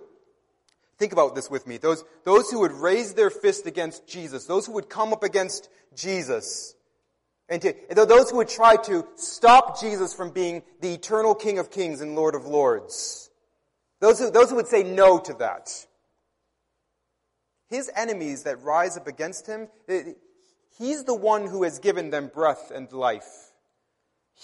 Think 0.97 1.13
about 1.13 1.35
this 1.35 1.51
with 1.51 1.67
me. 1.67 1.77
Those, 1.77 2.05
those 2.25 2.51
who 2.51 2.61
would 2.61 2.73
raise 2.73 3.15
their 3.15 3.31
fist 3.31 3.67
against 3.67 4.07
Jesus, 4.07 4.47
those 4.47 4.67
who 4.67 4.73
would 4.75 4.89
come 4.89 5.13
up 5.13 5.25
against 5.25 5.69
Jesus, 5.97 6.75
and 7.49 7.61
to, 7.63 7.75
those 7.95 8.31
who 8.31 8.39
would 8.39 8.49
try 8.49 8.77
to 8.77 9.07
stop 9.17 9.81
Jesus 9.81 10.15
from 10.15 10.31
being 10.31 10.63
the 10.81 10.95
eternal 10.95 11.35
King 11.35 11.59
of 11.59 11.71
Kings 11.71 12.01
and 12.01 12.15
Lord 12.15 12.35
of 12.35 12.47
Lords. 12.47 13.29
Those 14.01 14.21
who, 14.21 14.31
those 14.31 14.51
who 14.51 14.57
would 14.57 14.69
say 14.69 14.83
no 14.83 15.19
to 15.19 15.35
that. 15.35 15.87
His 17.69 17.91
enemies 17.97 18.45
that 18.45 18.63
rise 18.63 18.97
up 18.97 19.09
against 19.09 19.47
him, 19.47 19.69
he's 20.79 21.05
the 21.05 21.15
one 21.15 21.49
who 21.49 21.65
has 21.65 21.81
given 21.81 22.11
them 22.11 22.31
breath 22.33 22.71
and 22.73 22.91
life. 22.93 23.53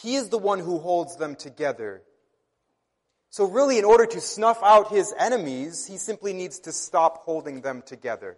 He 0.02 0.16
is 0.16 0.30
the 0.30 0.38
one 0.38 0.58
who 0.58 0.78
holds 0.78 1.16
them 1.16 1.36
together. 1.36 2.02
So 3.30 3.44
really, 3.44 3.78
in 3.78 3.84
order 3.84 4.06
to 4.06 4.20
snuff 4.20 4.58
out 4.62 4.90
his 4.90 5.14
enemies, 5.16 5.86
he 5.86 5.98
simply 5.98 6.32
needs 6.32 6.58
to 6.60 6.72
stop 6.72 7.18
holding 7.24 7.60
them 7.60 7.82
together. 7.86 8.36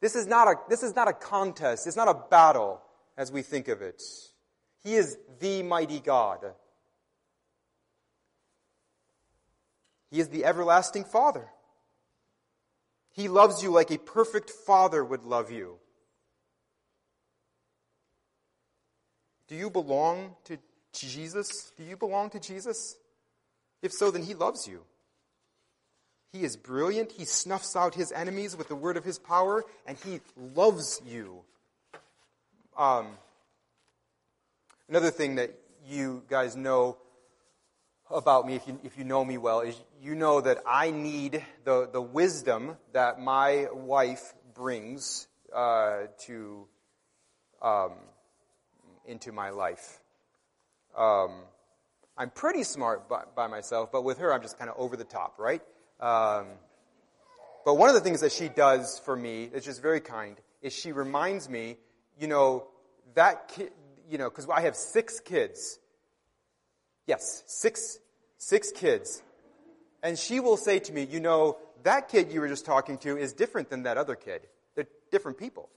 This 0.00 0.14
is 0.14 0.28
not 0.28 0.46
a, 0.46 0.54
this 0.68 0.84
is 0.84 0.94
not 0.94 1.08
a 1.08 1.12
contest. 1.12 1.88
It's 1.88 1.96
not 1.96 2.06
a 2.06 2.14
battle 2.14 2.80
as 3.16 3.32
we 3.32 3.42
think 3.42 3.66
of 3.66 3.82
it. 3.82 4.00
He 4.84 4.94
is 4.94 5.18
the 5.40 5.64
mighty 5.64 5.98
God. 5.98 6.38
He 10.12 10.20
is 10.20 10.28
the 10.28 10.44
everlasting 10.44 11.04
Father. 11.04 11.48
He 13.10 13.26
loves 13.26 13.60
you 13.60 13.72
like 13.72 13.90
a 13.90 13.98
perfect 13.98 14.50
father 14.50 15.04
would 15.04 15.24
love 15.24 15.50
you. 15.50 15.78
Do 19.48 19.56
you 19.56 19.68
belong 19.68 20.36
to 20.44 20.58
Jesus? 21.06 21.72
Do 21.76 21.84
you 21.84 21.96
belong 21.96 22.30
to 22.30 22.40
Jesus? 22.40 22.96
If 23.82 23.92
so, 23.92 24.10
then 24.10 24.22
he 24.22 24.34
loves 24.34 24.66
you. 24.66 24.82
He 26.32 26.44
is 26.44 26.56
brilliant. 26.56 27.12
He 27.12 27.24
snuffs 27.24 27.74
out 27.74 27.94
his 27.94 28.12
enemies 28.12 28.56
with 28.56 28.68
the 28.68 28.76
word 28.76 28.96
of 28.96 29.04
his 29.04 29.18
power, 29.18 29.64
and 29.86 29.96
he 30.04 30.20
loves 30.36 31.00
you. 31.06 31.42
Um, 32.76 33.08
another 34.88 35.10
thing 35.10 35.36
that 35.36 35.54
you 35.86 36.22
guys 36.28 36.54
know 36.54 36.98
about 38.10 38.46
me, 38.46 38.56
if 38.56 38.66
you, 38.66 38.78
if 38.84 38.98
you 38.98 39.04
know 39.04 39.24
me 39.24 39.38
well, 39.38 39.60
is 39.60 39.78
you 40.02 40.14
know 40.14 40.40
that 40.40 40.58
I 40.66 40.90
need 40.90 41.44
the, 41.64 41.88
the 41.90 42.00
wisdom 42.00 42.76
that 42.92 43.20
my 43.20 43.68
wife 43.72 44.34
brings 44.54 45.26
uh, 45.54 46.02
to 46.26 46.66
um, 47.62 47.92
into 49.06 49.32
my 49.32 49.50
life. 49.50 50.00
Um, 50.96 51.32
I'm 52.16 52.30
pretty 52.30 52.64
smart 52.64 53.08
by, 53.08 53.22
by, 53.36 53.46
myself, 53.46 53.92
but 53.92 54.02
with 54.02 54.18
her, 54.18 54.32
I'm 54.32 54.42
just 54.42 54.58
kind 54.58 54.70
of 54.70 54.76
over 54.78 54.96
the 54.96 55.04
top, 55.04 55.38
right? 55.38 55.62
Um, 56.00 56.46
but 57.64 57.74
one 57.74 57.88
of 57.88 57.94
the 57.94 58.00
things 58.00 58.20
that 58.22 58.32
she 58.32 58.48
does 58.48 59.00
for 59.04 59.14
me, 59.14 59.46
that's 59.52 59.64
just 59.64 59.80
very 59.80 60.00
kind, 60.00 60.36
is 60.62 60.72
she 60.72 60.92
reminds 60.92 61.48
me, 61.48 61.76
you 62.18 62.26
know, 62.26 62.66
that 63.14 63.48
kid, 63.48 63.70
you 64.08 64.18
know, 64.18 64.28
because 64.28 64.48
I 64.48 64.62
have 64.62 64.74
six 64.74 65.20
kids. 65.20 65.78
Yes, 67.06 67.44
six, 67.46 67.98
six 68.38 68.72
kids. 68.72 69.22
And 70.02 70.18
she 70.18 70.40
will 70.40 70.56
say 70.56 70.78
to 70.78 70.92
me, 70.92 71.06
you 71.08 71.20
know, 71.20 71.58
that 71.84 72.08
kid 72.08 72.32
you 72.32 72.40
were 72.40 72.48
just 72.48 72.66
talking 72.66 72.98
to 72.98 73.16
is 73.16 73.32
different 73.32 73.70
than 73.70 73.84
that 73.84 73.96
other 73.96 74.16
kid. 74.16 74.42
They're 74.74 74.86
different 75.10 75.38
people. 75.38 75.68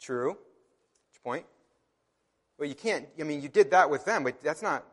True. 0.00 0.30
Which 0.30 1.22
Point. 1.24 1.46
Well, 2.58 2.68
you 2.68 2.74
can't, 2.74 3.06
I 3.18 3.24
mean, 3.24 3.42
you 3.42 3.48
did 3.48 3.70
that 3.72 3.90
with 3.90 4.04
them, 4.04 4.24
but 4.24 4.40
that's 4.40 4.62
not, 4.62 4.84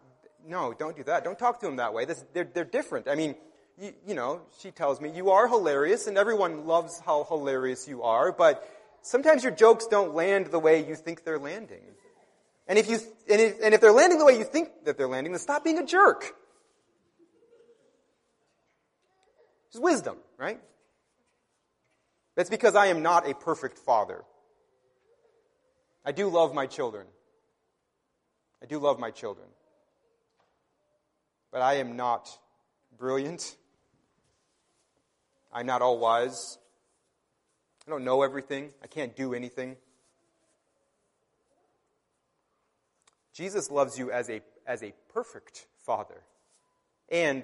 no, 0.48 0.74
don't 0.74 0.95
do 0.95 1.04
that. 1.04 1.24
Don't 1.24 1.38
talk 1.38 1.60
to 1.60 1.65
them 1.65 1.76
that 1.76 1.93
way. 1.93 2.06
This, 2.06 2.24
they're, 2.34 2.50
they're 2.52 2.63
different. 2.63 3.08
I 3.08 3.15
mean, 3.15 3.36
you, 3.80 3.93
you 4.08 4.15
know, 4.15 4.41
she 4.60 4.72
tells 4.72 5.00
me, 5.00 5.12
you 5.12 5.30
are 5.32 5.48
hilarious, 5.48 6.08
and 6.08 6.17
everyone 6.17 6.65
loves 6.65 7.00
how 7.06 7.26
hilarious 7.26 7.88
you 7.88 8.04
are, 8.04 8.32
but 8.32 8.67
sometimes 9.02 9.43
your 9.43 9.54
jokes 9.54 9.88
don't 9.88 10.15
land 10.15 10.48
the 10.48 10.60
way 10.60 10.86
you 10.88 10.95
think 10.95 11.24
they're 11.24 11.39
landing. 11.39 11.84
And 12.67 12.78
if 12.78 12.89
you, 12.89 13.00
and 13.30 13.41
if, 13.41 13.56
and 13.63 13.74
if 13.74 13.82
they're 13.82 13.91
landing 13.91 14.19
the 14.19 14.26
way 14.26 14.38
you 14.38 14.43
think 14.43 14.86
that 14.86 14.98
they're 14.98 15.08
landing, 15.08 15.34
then 15.34 15.39
stop 15.39 15.63
being 15.63 15.80
a 15.80 15.86
jerk. 15.86 16.34
It's 19.69 19.80
wisdom, 19.80 20.17
right? 20.38 20.60
That's 22.36 22.50
because 22.50 22.76
I 22.76 22.88
am 22.88 23.02
not 23.02 23.30
a 23.30 23.34
perfect 23.34 23.78
father. 23.78 24.24
I 26.06 26.12
do 26.12 26.30
love 26.30 26.54
my 26.54 26.65
children. 26.65 27.06
I 28.62 28.65
do 28.65 28.80
love 28.80 29.00
my 29.00 29.12
children. 29.12 29.48
But 31.52 31.62
I 31.62 31.76
am 31.76 31.95
not 31.95 32.30
brilliant. 32.98 33.56
I'm 35.52 35.65
not 35.65 35.82
all 35.82 35.98
wise. 35.98 36.58
I 37.88 37.89
don't 37.89 38.04
know 38.04 38.22
everything. 38.22 38.72
I 38.84 38.88
can't 38.88 39.15
do 39.15 39.34
anything. 39.34 39.78
Jesus 43.34 43.72
loves 43.72 43.98
you 43.98 44.12
as 44.12 44.30
a, 44.30 44.41
as 44.67 44.84
a 44.84 44.93
perfect 45.13 45.65
father. 45.86 46.22
And 47.10 47.43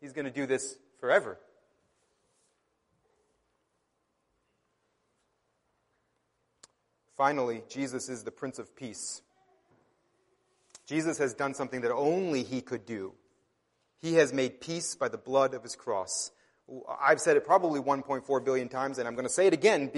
he's 0.00 0.12
going 0.12 0.24
to 0.24 0.30
do 0.30 0.46
this 0.46 0.76
forever. 1.00 1.38
Finally, 7.16 7.64
Jesus 7.68 8.08
is 8.08 8.22
the 8.22 8.30
Prince 8.30 8.60
of 8.60 8.76
Peace. 8.76 9.22
Jesus 10.88 11.18
has 11.18 11.34
done 11.34 11.52
something 11.52 11.82
that 11.82 11.92
only 11.92 12.42
he 12.42 12.62
could 12.62 12.86
do. 12.86 13.12
He 14.00 14.14
has 14.14 14.32
made 14.32 14.62
peace 14.62 14.94
by 14.94 15.08
the 15.08 15.18
blood 15.18 15.52
of 15.52 15.62
his 15.62 15.76
cross. 15.76 16.30
I've 17.00 17.20
said 17.20 17.36
it 17.36 17.44
probably 17.44 17.78
1.4 17.78 18.44
billion 18.44 18.68
times, 18.70 18.98
and 18.98 19.06
I'm 19.06 19.14
going 19.14 19.26
to 19.26 19.32
say 19.32 19.46
it 19.46 19.52
again 19.52 19.92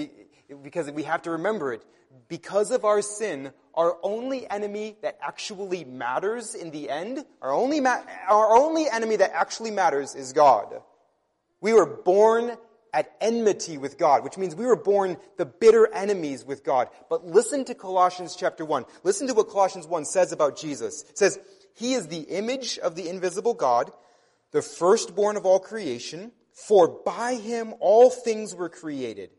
because 0.61 0.91
we 0.91 1.03
have 1.03 1.21
to 1.23 1.31
remember 1.31 1.71
it. 1.71 1.85
Because 2.27 2.71
of 2.71 2.83
our 2.83 3.01
sin, 3.01 3.53
our 3.73 3.97
only 4.03 4.49
enemy 4.49 4.97
that 5.01 5.17
actually 5.21 5.85
matters 5.85 6.55
in 6.55 6.71
the 6.71 6.89
end, 6.89 7.25
our 7.41 7.53
only, 7.53 7.79
ma- 7.79 8.03
our 8.27 8.57
only 8.57 8.89
enemy 8.89 9.15
that 9.15 9.31
actually 9.33 9.71
matters 9.71 10.13
is 10.13 10.33
God. 10.33 10.81
We 11.61 11.71
were 11.71 11.85
born 11.85 12.57
at 12.93 13.15
enmity 13.21 13.77
with 13.77 13.97
God, 13.97 14.23
which 14.23 14.37
means 14.37 14.55
we 14.55 14.65
were 14.65 14.75
born 14.75 15.17
the 15.37 15.45
bitter 15.45 15.91
enemies 15.93 16.43
with 16.45 16.63
God. 16.63 16.89
But 17.09 17.25
listen 17.25 17.65
to 17.65 17.75
Colossians 17.75 18.35
chapter 18.35 18.65
1. 18.65 18.85
Listen 19.03 19.27
to 19.27 19.33
what 19.33 19.49
Colossians 19.49 19.87
1 19.87 20.05
says 20.05 20.31
about 20.31 20.57
Jesus. 20.57 21.03
It 21.09 21.17
says, 21.17 21.39
He 21.75 21.93
is 21.93 22.07
the 22.07 22.21
image 22.21 22.77
of 22.79 22.95
the 22.95 23.07
invisible 23.07 23.53
God, 23.53 23.91
the 24.51 24.61
firstborn 24.61 25.37
of 25.37 25.45
all 25.45 25.59
creation, 25.59 26.31
for 26.51 26.87
by 27.05 27.35
him 27.35 27.73
all 27.79 28.09
things 28.09 28.53
were 28.53 28.69
created. 28.69 29.31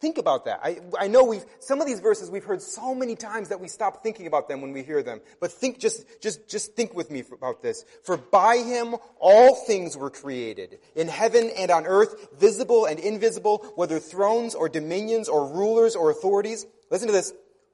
Think 0.00 0.18
about 0.18 0.44
that. 0.44 0.60
I, 0.62 0.78
I 0.96 1.08
know 1.08 1.24
we've, 1.24 1.44
some 1.58 1.80
of 1.80 1.86
these 1.88 1.98
verses 1.98 2.30
we've 2.30 2.44
heard 2.44 2.62
so 2.62 2.94
many 2.94 3.16
times 3.16 3.48
that 3.48 3.60
we 3.60 3.66
stop 3.66 4.04
thinking 4.04 4.28
about 4.28 4.48
them 4.48 4.60
when 4.60 4.72
we 4.72 4.84
hear 4.84 5.02
them. 5.02 5.20
But 5.40 5.50
think, 5.50 5.80
just, 5.80 6.06
just, 6.22 6.48
just 6.48 6.76
think 6.76 6.94
with 6.94 7.10
me 7.10 7.24
about 7.32 7.62
this. 7.62 7.84
For 8.04 8.16
by 8.16 8.58
him 8.58 8.94
all 9.18 9.56
things 9.56 9.96
were 9.96 10.10
created, 10.10 10.78
in 10.94 11.08
heaven 11.08 11.50
and 11.56 11.72
on 11.72 11.84
earth, 11.84 12.28
visible 12.38 12.86
and 12.86 13.00
invisible, 13.00 13.58
whether 13.74 13.98
thrones 13.98 14.54
or 14.54 14.68
dominions 14.68 15.28
or 15.28 15.48
rulers 15.52 15.96
or 15.96 16.10
authorities. 16.10 16.64
Listen 16.92 17.08
to 17.08 17.12
this. 17.12 17.32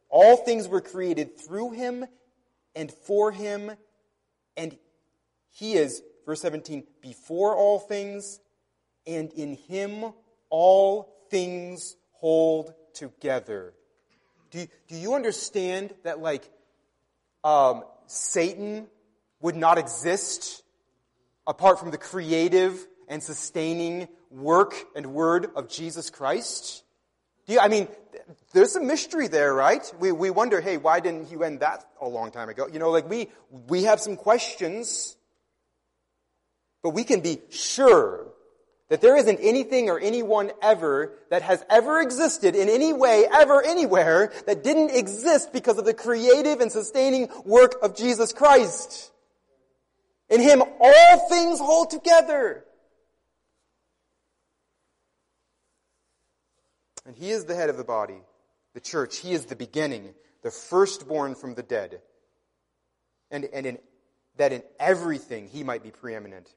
All 0.09 0.39
things 0.39 0.67
were 0.67 0.81
created 0.81 1.39
through 1.39 1.73
him 1.73 2.07
and 2.75 2.91
for 2.91 3.33
him, 3.33 3.71
and 4.57 4.77
he 5.51 5.75
is, 5.75 6.03
verse 6.25 6.41
17, 6.41 6.85
before 7.03 7.55
all 7.55 7.79
things, 7.79 8.41
and 9.07 9.31
in 9.33 9.57
him 9.57 10.13
all 10.49 11.15
things 11.31 11.97
hold 12.15 12.73
together. 12.95 13.75
Do 14.51 14.61
you, 14.61 14.69
do 14.89 14.97
you 14.97 15.15
understand 15.15 15.95
that, 16.05 16.21
like, 16.21 16.49
um, 17.43 17.85
Satan 18.07 18.87
would 19.41 19.57
not 19.57 19.79
exist 19.79 20.63
apart 21.47 21.79
from 21.79 21.91
the 21.91 21.99
creative 21.99 22.87
and 23.09 23.23
sustaining 23.23 24.09
work 24.31 24.75
and 24.95 25.13
word 25.13 25.51
of 25.55 25.69
Jesus 25.69 26.11
Christ? 26.11 26.83
Do 27.47 27.53
you, 27.53 27.61
I 27.61 27.69
mean, 27.69 27.89
there's 28.53 28.77
a 28.77 28.81
mystery 28.81 29.29
there, 29.29 29.53
right? 29.53 29.83
We, 29.99 30.13
we 30.13 30.31
wonder, 30.31 30.61
hey, 30.61 30.77
why 30.77 31.01
didn't 31.01 31.27
he 31.27 31.43
end 31.43 31.61
that 31.61 31.85
a 32.01 32.09
long 32.09 32.31
time 32.31 32.49
ago? 32.49 32.69
You 32.73 32.79
know, 32.79 32.91
like 32.91 33.09
we, 33.09 33.29
we 33.51 33.85
have 33.85 34.01
some 34.01 34.17
questions, 34.17 35.17
but 36.83 36.91
we 36.91 37.05
can 37.05 37.21
be 37.21 37.41
sure 37.51 38.34
that 38.89 39.01
there 39.01 39.17
isn't 39.17 39.39
anything 39.41 39.89
or 39.89 39.99
anyone 39.99 40.51
ever 40.61 41.15
that 41.31 41.43
has 41.43 41.65
ever 41.71 42.01
existed 42.01 42.55
in 42.55 42.69
any 42.69 42.93
way, 42.93 43.27
ever, 43.33 43.63
anywhere, 43.65 44.33
that 44.47 44.63
didn't 44.63 44.91
exist 44.91 45.53
because 45.53 45.79
of 45.79 45.85
the 45.85 45.95
creative 45.95 46.61
and 46.61 46.71
sustaining 46.71 47.29
work 47.45 47.77
of 47.83 47.97
Jesus 47.97 48.33
Christ. 48.33 49.11
In 50.29 50.41
Him, 50.41 50.63
all 50.81 51.29
things 51.29 51.59
hold 51.59 51.91
together. 51.91 52.65
And 57.07 57.17
He 57.17 57.31
is 57.31 57.47
the 57.47 57.55
head 57.55 57.71
of 57.71 57.79
the 57.79 57.85
body, 57.85 58.21
the 58.75 58.81
church. 58.81 59.19
He 59.19 59.33
is 59.33 59.47
the 59.47 59.57
beginning, 59.57 60.15
the 60.43 60.51
firstborn 60.51 61.35
from 61.35 61.55
the 61.55 61.63
dead. 61.63 62.01
And, 63.31 63.47
and 63.47 63.67
in, 63.67 63.79
that 64.37 64.53
in 64.53 64.63
everything 64.79 65.49
He 65.49 65.63
might 65.63 65.83
be 65.83 65.91
preeminent. 65.91 66.53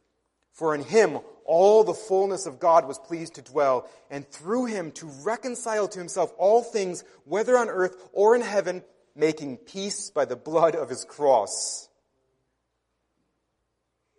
For 0.57 0.73
in 0.73 0.81
him 0.81 1.19
all 1.45 1.83
the 1.83 1.93
fullness 1.93 2.47
of 2.47 2.59
God 2.59 2.87
was 2.87 2.97
pleased 2.97 3.35
to 3.35 3.43
dwell, 3.43 3.87
and 4.09 4.27
through 4.27 4.65
him 4.65 4.91
to 4.93 5.05
reconcile 5.23 5.87
to 5.87 5.99
himself 5.99 6.33
all 6.39 6.63
things, 6.63 7.03
whether 7.25 7.55
on 7.55 7.69
earth 7.69 7.95
or 8.11 8.35
in 8.35 8.41
heaven, 8.41 8.83
making 9.15 9.57
peace 9.57 10.09
by 10.09 10.25
the 10.25 10.35
blood 10.35 10.75
of 10.75 10.89
his 10.89 11.05
cross. 11.05 11.89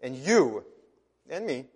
And 0.01 0.15
you 0.15 0.65
and 1.29 1.45
me, 1.45 1.67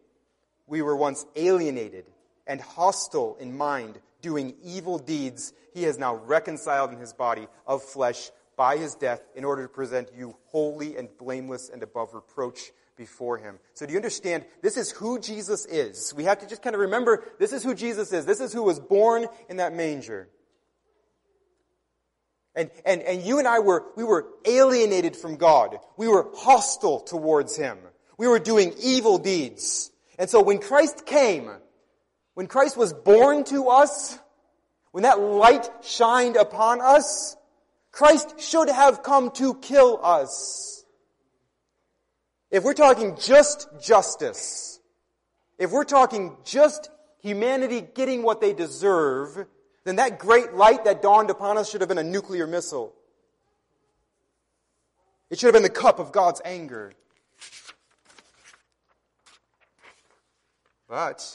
we 0.69 0.81
were 0.81 0.97
once 0.97 1.27
alienated 1.35 2.05
and 2.47 2.61
hostile 2.61 3.37
in 3.41 3.59
mind, 3.59 3.99
doing 4.21 4.55
evil 4.63 4.97
deeds. 4.97 5.53
He 5.75 5.83
has 5.83 5.99
now 5.99 6.15
reconciled 6.15 6.93
in 6.93 7.01
his 7.01 7.13
body 7.13 7.49
of 7.67 7.83
flesh 7.83 8.31
by 8.57 8.77
his 8.77 8.95
death 8.95 9.23
in 9.35 9.45
order 9.45 9.65
to 9.65 9.69
present 9.69 10.11
you 10.17 10.37
holy 10.47 10.97
and 10.97 11.09
blameless 11.19 11.69
and 11.69 11.83
above 11.83 12.15
reproach 12.15 12.71
before 12.97 13.39
him. 13.39 13.59
So 13.75 13.87
do 13.87 13.93
you 13.93 13.99
understand? 13.99 14.45
This 14.63 14.77
is 14.77 14.91
who 14.91 15.19
Jesus 15.19 15.67
is. 15.67 16.13
We 16.15 16.25
have 16.25 16.39
to 16.41 16.47
just 16.47 16.63
kind 16.63 16.75
of 16.75 16.81
remember 16.81 17.25
this 17.39 17.53
is 17.53 17.63
who 17.63 17.75
Jesus 17.75 18.13
is. 18.13 18.27
This 18.27 18.41
is 18.41 18.53
who 18.53 18.63
was 18.63 18.79
born 18.79 19.27
in 19.49 19.57
that 19.59 19.75
manger. 19.75 20.29
And, 22.55 22.71
and, 22.85 23.01
and 23.03 23.23
you 23.23 23.39
and 23.39 23.49
I 23.49 23.61
were, 23.61 23.85
we 23.97 24.05
were 24.05 24.27
alienated 24.45 25.17
from 25.17 25.37
God. 25.37 25.79
We 25.97 26.09
were 26.09 26.29
hostile 26.35 27.01
towards 27.01 27.57
Him. 27.57 27.79
We 28.19 28.29
were 28.29 28.39
doing 28.39 28.75
evil 28.83 29.19
deeds. 29.19 29.91
And 30.19 30.29
so 30.29 30.43
when 30.43 30.59
Christ 30.59 31.07
came, 31.07 31.51
when 32.35 32.47
Christ 32.47 32.77
was 32.77 32.93
born 32.93 33.45
to 33.45 33.69
us, 33.69 34.19
when 34.91 35.05
that 35.05 35.19
light 35.19 35.69
shined 35.83 36.37
upon 36.37 36.83
us, 36.83 37.37
Christ 37.91 38.39
should 38.39 38.69
have 38.69 39.03
come 39.03 39.31
to 39.33 39.55
kill 39.55 40.01
us. 40.03 40.82
If 42.53 42.65
we're 42.65 42.75
talking 42.75 43.17
just 43.17 43.67
justice, 43.81 44.79
if 45.59 45.71
we're 45.71 45.85
talking 45.85 46.37
just 46.45 46.91
humanity 47.23 47.81
getting 47.81 48.23
what 48.23 48.43
they 48.43 48.53
deserve, 48.53 49.47
then 49.85 49.97
that 49.97 50.19
great 50.19 50.53
light 50.53 50.85
that 50.85 51.01
dawned 51.01 51.31
upon 51.31 51.57
us 51.57 51.71
should 51.71 51.81
have 51.81 51.89
been 51.89 51.97
a 51.97 52.05
nuclear 52.05 52.47
missile. 52.47 52.93
It 55.31 55.39
should 55.39 55.47
have 55.47 55.55
been 55.55 55.63
the 55.63 55.71
cup 55.71 55.99
of 55.99 56.13
God's 56.13 56.43
anger. 56.45 56.93
But 60.87 61.27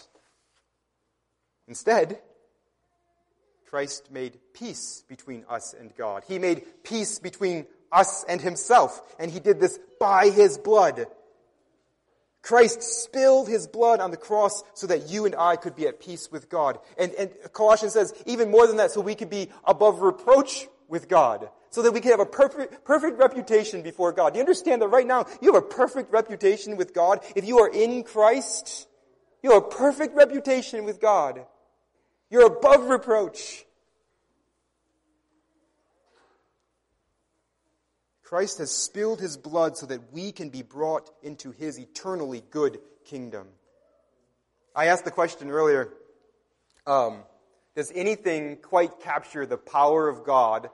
instead, 1.68 2.20
Christ 3.66 4.12
made 4.12 4.38
peace 4.54 5.04
between 5.10 5.46
us 5.50 5.74
and 5.74 5.96
God. 5.98 6.26
He 6.28 6.38
made 6.38 6.84
peace 6.84 7.18
between 7.18 7.66
us 7.92 8.26
and 8.28 8.42
himself, 8.42 9.02
and 9.20 9.32
he 9.32 9.40
did 9.40 9.60
this 9.60 9.80
by 10.00 10.30
his 10.30 10.58
blood. 10.58 11.08
Christ 12.42 12.82
spilled 12.82 13.50
his 13.50 13.68
blood 13.68 14.00
on 14.00 14.12
the 14.12 14.18
cross 14.18 14.64
so 14.74 14.88
that 14.88 15.10
you 15.10 15.26
and 15.26 15.36
I 15.36 15.58
could 15.58 15.76
be 15.76 15.86
at 15.86 16.00
peace 16.00 16.32
with 16.32 16.50
God. 16.50 16.80
And, 16.98 17.12
and 17.16 17.30
Colossians 17.52 17.94
says, 17.94 18.14
even 18.26 18.52
more 18.52 18.68
than 18.68 18.78
that, 18.78 18.92
so 18.92 19.02
we 19.02 19.16
could 19.16 19.30
be 19.30 19.50
above 19.66 20.02
reproach 20.02 20.68
with 20.88 21.10
God. 21.10 21.50
So 21.72 21.82
that 21.82 21.92
we 21.92 22.00
could 22.00 22.12
have 22.12 22.22
a 22.22 22.26
perfect, 22.26 22.86
perfect 22.86 23.20
reputation 23.20 23.82
before 23.82 24.14
God. 24.14 24.32
Do 24.32 24.38
you 24.38 24.44
understand 24.44 24.82
that 24.82 24.88
right 24.88 25.06
now 25.06 25.26
you 25.42 25.54
have 25.54 25.62
a 25.62 25.68
perfect 25.68 26.14
reputation 26.14 26.78
with 26.78 26.94
God? 26.94 27.20
If 27.36 27.46
you 27.46 27.60
are 27.60 27.70
in 27.70 28.04
Christ, 28.04 28.88
you 29.44 29.52
have 29.52 29.64
a 29.64 29.68
perfect 29.68 30.16
reputation 30.16 30.86
with 30.86 31.02
God. 31.02 31.46
You're 32.30 32.46
above 32.46 32.88
reproach. 32.88 33.66
Christ 38.28 38.58
has 38.58 38.72
spilled 38.72 39.22
his 39.22 39.38
blood 39.38 39.78
so 39.78 39.86
that 39.86 40.12
we 40.12 40.34
can 40.34 40.50
be 40.50 40.62
brought 40.62 41.10
into 41.24 41.52
his 41.52 41.80
eternally 41.80 42.44
good 42.52 42.82
kingdom. 43.06 43.48
I 44.76 44.88
asked 44.88 45.06
the 45.06 45.12
question 45.12 45.50
earlier 45.50 45.94
um, 46.86 47.24
Does 47.74 47.90
anything 47.96 48.58
quite 48.58 49.00
capture 49.00 49.46
the 49.46 49.56
power 49.56 50.10
of 50.10 50.26
God 50.26 50.70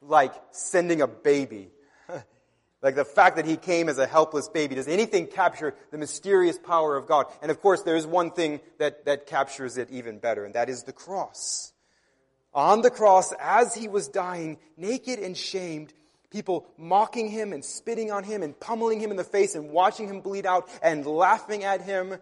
like 0.00 0.32
sending 0.52 1.02
a 1.02 1.06
baby? 1.06 1.68
like 2.82 2.94
the 2.94 3.04
fact 3.04 3.36
that 3.36 3.44
he 3.44 3.58
came 3.58 3.90
as 3.90 3.98
a 3.98 4.06
helpless 4.06 4.48
baby. 4.48 4.74
Does 4.74 4.88
anything 4.88 5.26
capture 5.26 5.74
the 5.90 5.98
mysterious 5.98 6.58
power 6.58 6.96
of 6.96 7.06
God? 7.06 7.26
And 7.42 7.50
of 7.50 7.60
course, 7.60 7.82
there 7.82 7.96
is 7.96 8.06
one 8.06 8.30
thing 8.30 8.60
that, 8.78 9.04
that 9.04 9.26
captures 9.26 9.76
it 9.76 9.90
even 9.90 10.20
better, 10.20 10.46
and 10.46 10.54
that 10.54 10.70
is 10.70 10.84
the 10.84 10.92
cross. 10.94 11.74
On 12.54 12.80
the 12.80 12.90
cross, 12.90 13.34
as 13.38 13.74
he 13.74 13.88
was 13.88 14.08
dying, 14.08 14.56
naked 14.78 15.18
and 15.18 15.36
shamed, 15.36 15.92
people 16.34 16.66
mocking 16.76 17.28
him 17.28 17.52
and 17.52 17.64
spitting 17.64 18.10
on 18.10 18.24
him 18.24 18.42
and 18.42 18.58
pummeling 18.58 18.98
him 18.98 19.12
in 19.12 19.16
the 19.16 19.22
face 19.22 19.54
and 19.54 19.70
watching 19.70 20.08
him 20.08 20.20
bleed 20.20 20.44
out 20.44 20.68
and 20.82 21.06
laughing 21.06 21.62
at 21.62 21.80
him. 21.80 22.16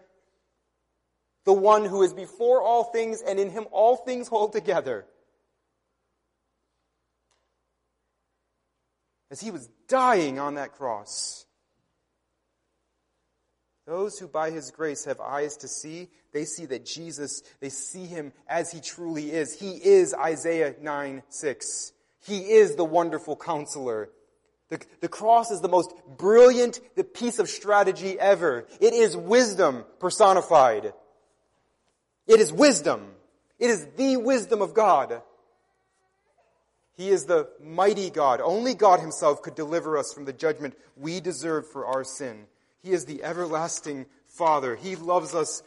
The 1.45 1.53
one 1.53 1.83
who 1.83 2.03
is 2.03 2.13
before 2.13 2.61
all 2.61 2.83
things 2.83 3.23
and 3.27 3.39
in 3.39 3.49
him 3.49 3.65
all 3.71 3.95
things 3.95 4.27
hold 4.27 4.53
together. 4.53 5.05
As 9.31 9.41
he 9.41 9.49
was 9.49 9.67
dying 9.87 10.37
on 10.37 10.55
that 10.55 10.73
cross. 10.73 11.47
Those 13.87 14.19
who 14.19 14.27
by 14.27 14.51
his 14.51 14.69
grace 14.69 15.05
have 15.05 15.19
eyes 15.19 15.57
to 15.57 15.67
see, 15.67 16.09
they 16.31 16.45
see 16.45 16.67
that 16.67 16.85
Jesus, 16.85 17.41
they 17.59 17.69
see 17.69 18.05
him 18.05 18.31
as 18.47 18.71
he 18.71 18.79
truly 18.79 19.31
is. 19.31 19.59
He 19.59 19.71
is 19.71 20.13
Isaiah 20.13 20.75
9 20.79 21.23
6. 21.27 21.92
He 22.25 22.39
is 22.39 22.75
the 22.75 22.85
wonderful 22.85 23.35
counselor. 23.35 24.09
The, 24.69 24.79
the 25.01 25.09
cross 25.09 25.51
is 25.51 25.61
the 25.61 25.67
most 25.67 25.93
brilliant 26.17 26.79
the 26.95 27.03
piece 27.03 27.39
of 27.39 27.49
strategy 27.49 28.19
ever. 28.19 28.65
It 28.79 28.93
is 28.93 29.15
wisdom 29.15 29.85
personified. 29.99 30.93
It 32.27 32.39
is 32.39 32.51
wisdom. 32.51 33.11
It 33.59 33.69
is 33.69 33.87
the 33.97 34.17
wisdom 34.17 34.61
of 34.61 34.73
God. 34.73 35.21
He 36.95 37.09
is 37.09 37.25
the 37.25 37.49
mighty 37.61 38.09
God. 38.09 38.39
Only 38.41 38.73
God 38.73 38.99
himself 38.99 39.41
could 39.41 39.55
deliver 39.55 39.97
us 39.97 40.13
from 40.13 40.25
the 40.25 40.33
judgment 40.33 40.75
we 40.95 41.19
deserve 41.19 41.69
for 41.69 41.85
our 41.85 42.03
sin. 42.03 42.45
He 42.81 42.91
is 42.91 43.05
the 43.05 43.23
everlasting 43.23 44.05
Father. 44.27 44.75
He 44.75 44.95
loves 44.95 45.33
us 45.33 45.63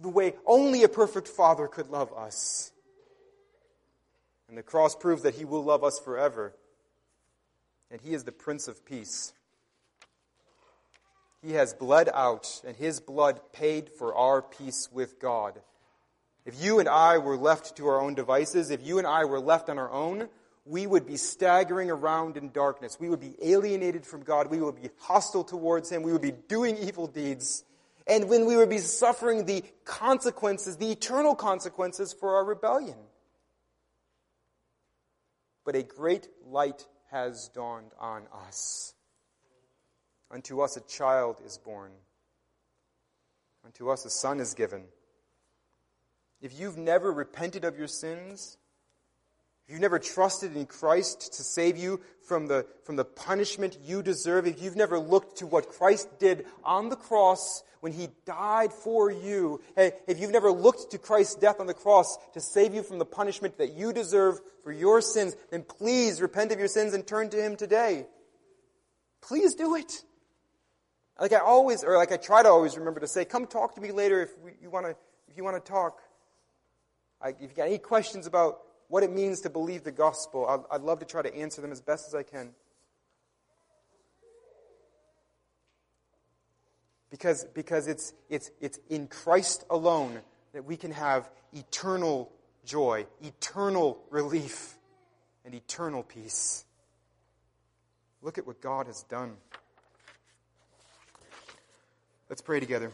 the 0.00 0.08
way 0.08 0.34
only 0.46 0.84
a 0.84 0.88
perfect 0.88 1.28
Father 1.28 1.66
could 1.66 1.88
love 1.88 2.12
us. 2.12 2.72
And 4.52 4.58
the 4.58 4.62
cross 4.62 4.94
proves 4.94 5.22
that 5.22 5.36
he 5.36 5.46
will 5.46 5.64
love 5.64 5.82
us 5.82 5.98
forever. 5.98 6.54
And 7.90 8.02
he 8.02 8.12
is 8.12 8.24
the 8.24 8.32
Prince 8.32 8.68
of 8.68 8.84
Peace. 8.84 9.32
He 11.42 11.52
has 11.52 11.72
bled 11.72 12.10
out, 12.12 12.60
and 12.66 12.76
his 12.76 13.00
blood 13.00 13.40
paid 13.54 13.88
for 13.88 14.14
our 14.14 14.42
peace 14.42 14.90
with 14.92 15.18
God. 15.18 15.58
If 16.44 16.62
you 16.62 16.80
and 16.80 16.88
I 16.90 17.16
were 17.16 17.38
left 17.38 17.78
to 17.78 17.86
our 17.86 17.98
own 17.98 18.12
devices, 18.12 18.70
if 18.70 18.86
you 18.86 18.98
and 18.98 19.06
I 19.06 19.24
were 19.24 19.40
left 19.40 19.70
on 19.70 19.78
our 19.78 19.90
own, 19.90 20.28
we 20.66 20.86
would 20.86 21.06
be 21.06 21.16
staggering 21.16 21.90
around 21.90 22.36
in 22.36 22.50
darkness. 22.50 22.98
We 23.00 23.08
would 23.08 23.20
be 23.20 23.34
alienated 23.40 24.04
from 24.04 24.22
God. 24.22 24.48
We 24.48 24.60
would 24.60 24.82
be 24.82 24.90
hostile 24.98 25.44
towards 25.44 25.90
Him. 25.90 26.02
We 26.02 26.12
would 26.12 26.20
be 26.20 26.32
doing 26.32 26.76
evil 26.76 27.06
deeds. 27.06 27.64
And 28.06 28.28
when 28.28 28.44
we 28.44 28.56
would 28.56 28.68
be 28.68 28.80
suffering 28.80 29.46
the 29.46 29.64
consequences, 29.86 30.76
the 30.76 30.90
eternal 30.92 31.34
consequences 31.34 32.12
for 32.12 32.36
our 32.36 32.44
rebellion. 32.44 32.98
But 35.64 35.76
a 35.76 35.82
great 35.82 36.28
light 36.44 36.86
has 37.10 37.48
dawned 37.48 37.92
on 37.98 38.22
us. 38.46 38.94
Unto 40.30 40.60
us 40.60 40.76
a 40.76 40.80
child 40.80 41.36
is 41.44 41.58
born. 41.58 41.92
Unto 43.64 43.90
us 43.90 44.04
a 44.04 44.10
son 44.10 44.40
is 44.40 44.54
given. 44.54 44.84
If 46.40 46.58
you've 46.58 46.78
never 46.78 47.12
repented 47.12 47.64
of 47.64 47.78
your 47.78 47.86
sins, 47.86 48.56
if 49.66 49.72
you've 49.72 49.80
never 49.80 49.98
trusted 49.98 50.56
in 50.56 50.66
Christ 50.66 51.34
to 51.34 51.42
save 51.42 51.76
you 51.76 52.00
from 52.26 52.46
the, 52.46 52.66
from 52.84 52.96
the 52.96 53.04
punishment 53.04 53.78
you 53.84 54.02
deserve, 54.02 54.46
if 54.46 54.60
you've 54.60 54.76
never 54.76 54.98
looked 54.98 55.38
to 55.38 55.46
what 55.46 55.68
Christ 55.68 56.18
did 56.18 56.46
on 56.64 56.88
the 56.88 56.96
cross 56.96 57.62
when 57.80 57.92
he 57.92 58.08
died 58.26 58.72
for 58.72 59.10
you, 59.10 59.60
if 59.76 60.20
you've 60.20 60.30
never 60.30 60.50
looked 60.50 60.92
to 60.92 60.98
Christ's 60.98 61.36
death 61.36 61.60
on 61.60 61.66
the 61.66 61.74
cross 61.74 62.16
to 62.34 62.40
save 62.40 62.74
you 62.74 62.82
from 62.82 62.98
the 62.98 63.04
punishment 63.04 63.58
that 63.58 63.72
you 63.72 63.92
deserve 63.92 64.40
for 64.62 64.72
your 64.72 65.00
sins, 65.00 65.36
then 65.50 65.62
please 65.62 66.20
repent 66.20 66.52
of 66.52 66.58
your 66.58 66.68
sins 66.68 66.94
and 66.94 67.06
turn 67.06 67.28
to 67.30 67.42
him 67.42 67.56
today. 67.56 68.06
Please 69.20 69.54
do 69.54 69.76
it. 69.76 70.02
Like 71.20 71.32
I 71.32 71.38
always, 71.38 71.84
or 71.84 71.96
like 71.96 72.10
I 72.10 72.16
try 72.16 72.42
to 72.42 72.48
always 72.48 72.76
remember 72.76 73.00
to 73.00 73.08
say, 73.08 73.24
come 73.24 73.46
talk 73.46 73.74
to 73.76 73.80
me 73.80 73.92
later 73.92 74.22
if 74.22 74.30
you 74.60 74.70
want 74.70 74.86
to, 74.86 74.96
if 75.28 75.36
you 75.36 75.44
want 75.44 75.64
to 75.64 75.72
talk. 75.72 76.00
I, 77.20 77.28
if 77.30 77.42
you 77.42 77.48
got 77.56 77.68
any 77.68 77.78
questions 77.78 78.26
about 78.26 78.58
what 78.92 79.02
it 79.02 79.10
means 79.10 79.40
to 79.40 79.48
believe 79.48 79.84
the 79.84 79.90
gospel. 79.90 80.46
I'd, 80.46 80.76
I'd 80.76 80.82
love 80.82 80.98
to 80.98 81.06
try 81.06 81.22
to 81.22 81.34
answer 81.34 81.62
them 81.62 81.72
as 81.72 81.80
best 81.80 82.08
as 82.08 82.14
I 82.14 82.22
can. 82.22 82.50
Because, 87.08 87.46
because 87.54 87.88
it's, 87.88 88.12
it's, 88.28 88.50
it's 88.60 88.78
in 88.90 89.06
Christ 89.06 89.64
alone 89.70 90.20
that 90.52 90.66
we 90.66 90.76
can 90.76 90.90
have 90.90 91.30
eternal 91.54 92.30
joy, 92.66 93.06
eternal 93.22 93.98
relief, 94.10 94.74
and 95.46 95.54
eternal 95.54 96.02
peace. 96.02 96.66
Look 98.20 98.36
at 98.36 98.46
what 98.46 98.60
God 98.60 98.88
has 98.88 99.04
done. 99.04 99.38
Let's 102.28 102.42
pray 102.42 102.60
together. 102.60 102.92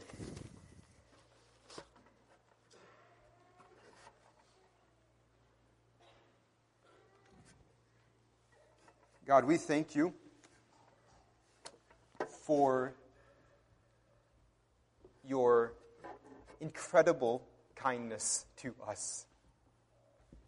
God, 9.28 9.44
we 9.44 9.58
thank 9.58 9.94
you 9.94 10.14
for 12.46 12.94
your 15.22 15.74
incredible 16.62 17.42
kindness 17.76 18.46
to 18.62 18.74
us. 18.88 19.26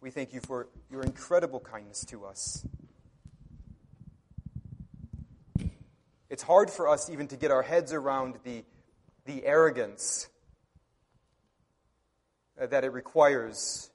We 0.01 0.09
thank 0.09 0.33
you 0.33 0.41
for 0.41 0.67
your 0.89 1.03
incredible 1.03 1.59
kindness 1.59 2.03
to 2.05 2.25
us. 2.25 2.65
It's 6.31 6.41
hard 6.41 6.71
for 6.71 6.89
us 6.89 7.07
even 7.07 7.27
to 7.27 7.37
get 7.37 7.51
our 7.51 7.61
heads 7.61 7.93
around 7.93 8.39
the, 8.43 8.63
the 9.25 9.45
arrogance 9.45 10.27
that 12.57 12.83
it 12.83 12.91
requires 12.91 13.90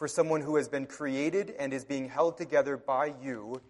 for 0.00 0.08
someone 0.08 0.40
who 0.40 0.56
has 0.56 0.66
been 0.66 0.86
created 0.86 1.54
and 1.58 1.74
is 1.74 1.84
being 1.84 2.08
held 2.08 2.38
together 2.38 2.78
by 2.78 3.12
you 3.22 3.60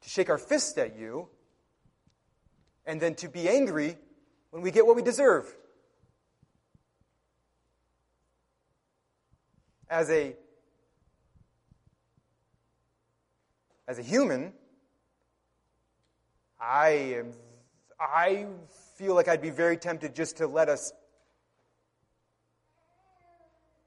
to 0.00 0.08
shake 0.08 0.30
our 0.30 0.38
fist 0.38 0.78
at 0.78 0.96
you 0.96 1.28
and 2.86 3.00
then 3.00 3.12
to 3.16 3.28
be 3.28 3.48
angry 3.48 3.96
when 4.50 4.62
we 4.62 4.70
get 4.70 4.86
what 4.86 4.94
we 4.94 5.02
deserve. 5.02 5.52
As 9.90 10.08
a 10.08 10.36
as 13.88 13.98
a 13.98 14.02
human, 14.02 14.52
I 16.60 16.88
am, 16.90 17.32
I 17.98 18.46
feel 18.94 19.16
like 19.16 19.26
I'd 19.26 19.42
be 19.42 19.50
very 19.50 19.76
tempted 19.76 20.14
just 20.14 20.36
to 20.36 20.46
let 20.46 20.68
us, 20.68 20.92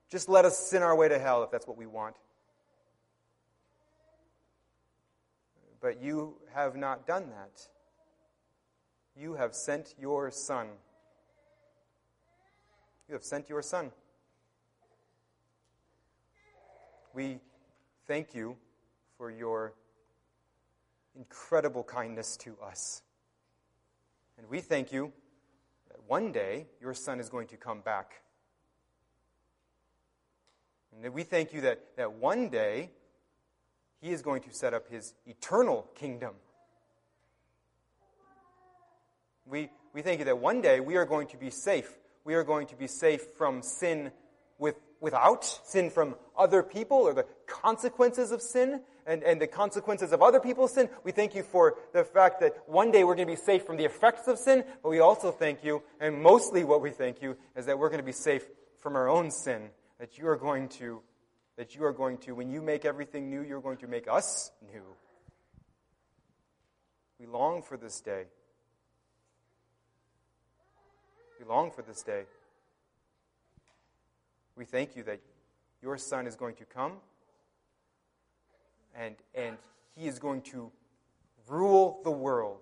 just 0.10 0.30
let 0.30 0.46
us 0.46 0.58
sin 0.58 0.84
our 0.84 0.96
way 0.96 1.10
to 1.10 1.20
hell 1.20 1.44
if 1.44 1.52
that's 1.52 1.68
what 1.68 1.78
we 1.78 1.86
want. 1.86 2.16
But 5.82 6.02
you 6.02 6.36
have 6.54 6.76
not 6.76 7.06
done 7.06 7.30
that. 7.30 7.68
You 9.16 9.36
have 9.36 9.54
sent 9.54 9.94
your 10.00 10.32
Son. 10.32 10.68
You 13.08 13.14
have 13.14 13.24
sent 13.24 13.50
your 13.50 13.62
Son. 13.62 13.92
We 17.14 17.40
thank 18.08 18.36
you 18.36 18.58
for 19.18 19.32
your 19.32 19.74
incredible 21.16 21.84
kindness 21.84 22.36
to 22.38 22.58
us. 22.62 23.02
And 24.38 24.50
we 24.50 24.60
thank 24.60 24.92
you 24.92 25.14
that 25.90 25.98
one 26.08 26.32
day 26.32 26.68
your 26.82 26.94
Son 26.94 27.20
is 27.20 27.30
going 27.30 27.48
to 27.48 27.58
come 27.58 27.82
back. 27.82 28.25
And 31.04 31.14
we 31.14 31.24
thank 31.24 31.54
you 31.54 31.62
that, 31.62 31.82
that 31.98 32.14
one 32.14 32.50
day 32.50 32.92
he 34.02 34.12
is 34.12 34.22
going 34.22 34.42
to 34.44 34.54
set 34.54 34.74
up 34.74 34.90
his 34.90 35.14
eternal 35.26 35.88
kingdom. 35.96 36.34
We, 39.46 39.70
we 39.94 40.02
thank 40.02 40.20
you 40.20 40.26
that 40.26 40.40
one 40.40 40.62
day 40.62 40.80
we 40.80 40.96
are 40.96 41.06
going 41.06 41.28
to 41.28 41.38
be 41.38 41.50
safe. 41.50 41.92
We 42.24 42.34
are 42.34 42.44
going 42.44 42.68
to 42.68 42.76
be 42.76 42.88
safe 42.88 43.22
from 43.38 43.62
sin 43.62 44.12
with, 44.58 44.76
without, 45.00 45.46
sin 45.66 45.90
from 45.90 46.16
other 46.38 46.64
people 46.64 46.98
or 46.98 47.14
the 47.14 47.26
consequences 47.46 48.32
of 48.32 48.42
sin 48.42 48.82
and, 49.06 49.24
and 49.24 49.40
the 49.40 49.48
consequences 49.48 50.12
of 50.12 50.22
other 50.22 50.40
people's 50.40 50.74
sin. 50.74 50.90
We 51.04 51.12
thank 51.12 51.36
you 51.36 51.44
for 51.44 51.76
the 51.94 52.04
fact 52.04 52.40
that 52.40 52.56
one 52.66 52.92
day 52.92 53.04
we're 53.04 53.16
going 53.16 53.28
to 53.28 53.34
be 53.34 53.40
safe 53.40 53.66
from 53.66 53.78
the 53.78 53.86
effects 53.86 54.28
of 54.28 54.40
sin, 54.40 54.64
but 54.82 54.90
we 54.90 55.00
also 55.00 55.32
thank 55.32 55.64
you, 55.64 55.84
and 56.00 56.22
mostly 56.22 56.64
what 56.64 56.82
we 56.82 56.90
thank 56.90 57.22
you, 57.22 57.38
is 57.56 57.68
that 57.68 57.78
we're 57.78 57.90
going 57.90 58.00
to 58.00 58.06
be 58.06 58.12
safe 58.12 58.46
from 58.80 58.96
our 58.96 59.08
own 59.08 59.30
sin, 59.30 59.70
that 60.06 60.20
you 60.20 60.28
are 60.28 60.38
going 60.38 60.70
to, 60.70 61.02
that 61.58 61.74
you 61.74 61.84
are 61.84 61.92
going 61.92 62.20
to, 62.20 62.36
when 62.36 62.52
you 62.52 62.62
make 62.62 62.86
everything 62.86 63.28
new, 63.28 63.42
you're 63.42 63.60
going 63.60 63.78
to 63.78 63.88
make 63.88 64.08
us 64.08 64.52
new. 64.72 64.84
We 67.20 67.26
long 67.26 67.64
for 67.64 67.76
this 67.76 68.02
day. 68.02 68.26
We 71.40 71.46
long 71.48 71.72
for 71.72 71.82
this 71.82 72.04
day. 72.04 72.26
We 74.56 74.64
thank 74.64 74.96
you 74.96 75.02
that 75.06 75.22
your 75.82 75.98
Son 75.98 76.28
is 76.28 76.36
going 76.36 76.54
to 76.58 76.66
come 76.66 76.98
and, 78.96 79.16
and 79.34 79.58
he 79.96 80.06
is 80.06 80.20
going 80.20 80.44
to 80.44 80.72
rule 81.48 82.00
the 82.04 82.12
world. 82.12 82.60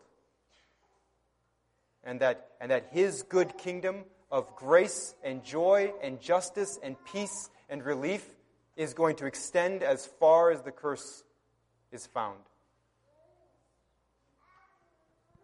And 2.05 2.21
that, 2.21 2.51
and 2.61 2.71
that 2.71 2.87
his 2.93 3.21
good 3.21 3.57
kingdom 3.57 4.05
of 4.33 4.55
grace 4.55 5.13
and 5.23 5.43
joy 5.43 5.93
and 6.01 6.19
justice 6.19 6.79
and 6.81 6.95
peace 7.05 7.51
and 7.69 7.85
relief 7.85 8.25
is 8.75 8.95
going 8.95 9.15
to 9.15 9.27
extend 9.27 9.83
as 9.83 10.07
far 10.07 10.49
as 10.49 10.63
the 10.63 10.71
curse 10.71 11.23
is 11.91 12.07
found. 12.07 12.39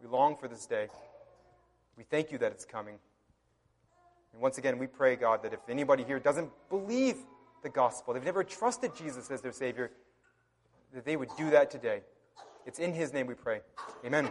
We 0.01 0.09
long 0.09 0.35
for 0.35 0.47
this 0.47 0.65
day. 0.65 0.87
We 1.97 2.03
thank 2.03 2.31
you 2.31 2.39
that 2.39 2.51
it's 2.51 2.65
coming. 2.65 2.95
And 4.33 4.41
once 4.41 4.57
again, 4.57 4.79
we 4.79 4.87
pray, 4.87 5.15
God, 5.15 5.43
that 5.43 5.53
if 5.53 5.59
anybody 5.69 6.03
here 6.03 6.19
doesn't 6.19 6.49
believe 6.69 7.17
the 7.61 7.69
gospel, 7.69 8.15
they've 8.15 8.23
never 8.23 8.43
trusted 8.43 8.95
Jesus 8.95 9.29
as 9.29 9.41
their 9.41 9.51
Savior, 9.51 9.91
that 10.95 11.05
they 11.05 11.15
would 11.15 11.29
do 11.37 11.51
that 11.51 11.69
today. 11.69 12.01
It's 12.65 12.79
in 12.79 12.93
His 12.93 13.13
name 13.13 13.27
we 13.27 13.35
pray. 13.35 13.61
Amen. 14.03 14.29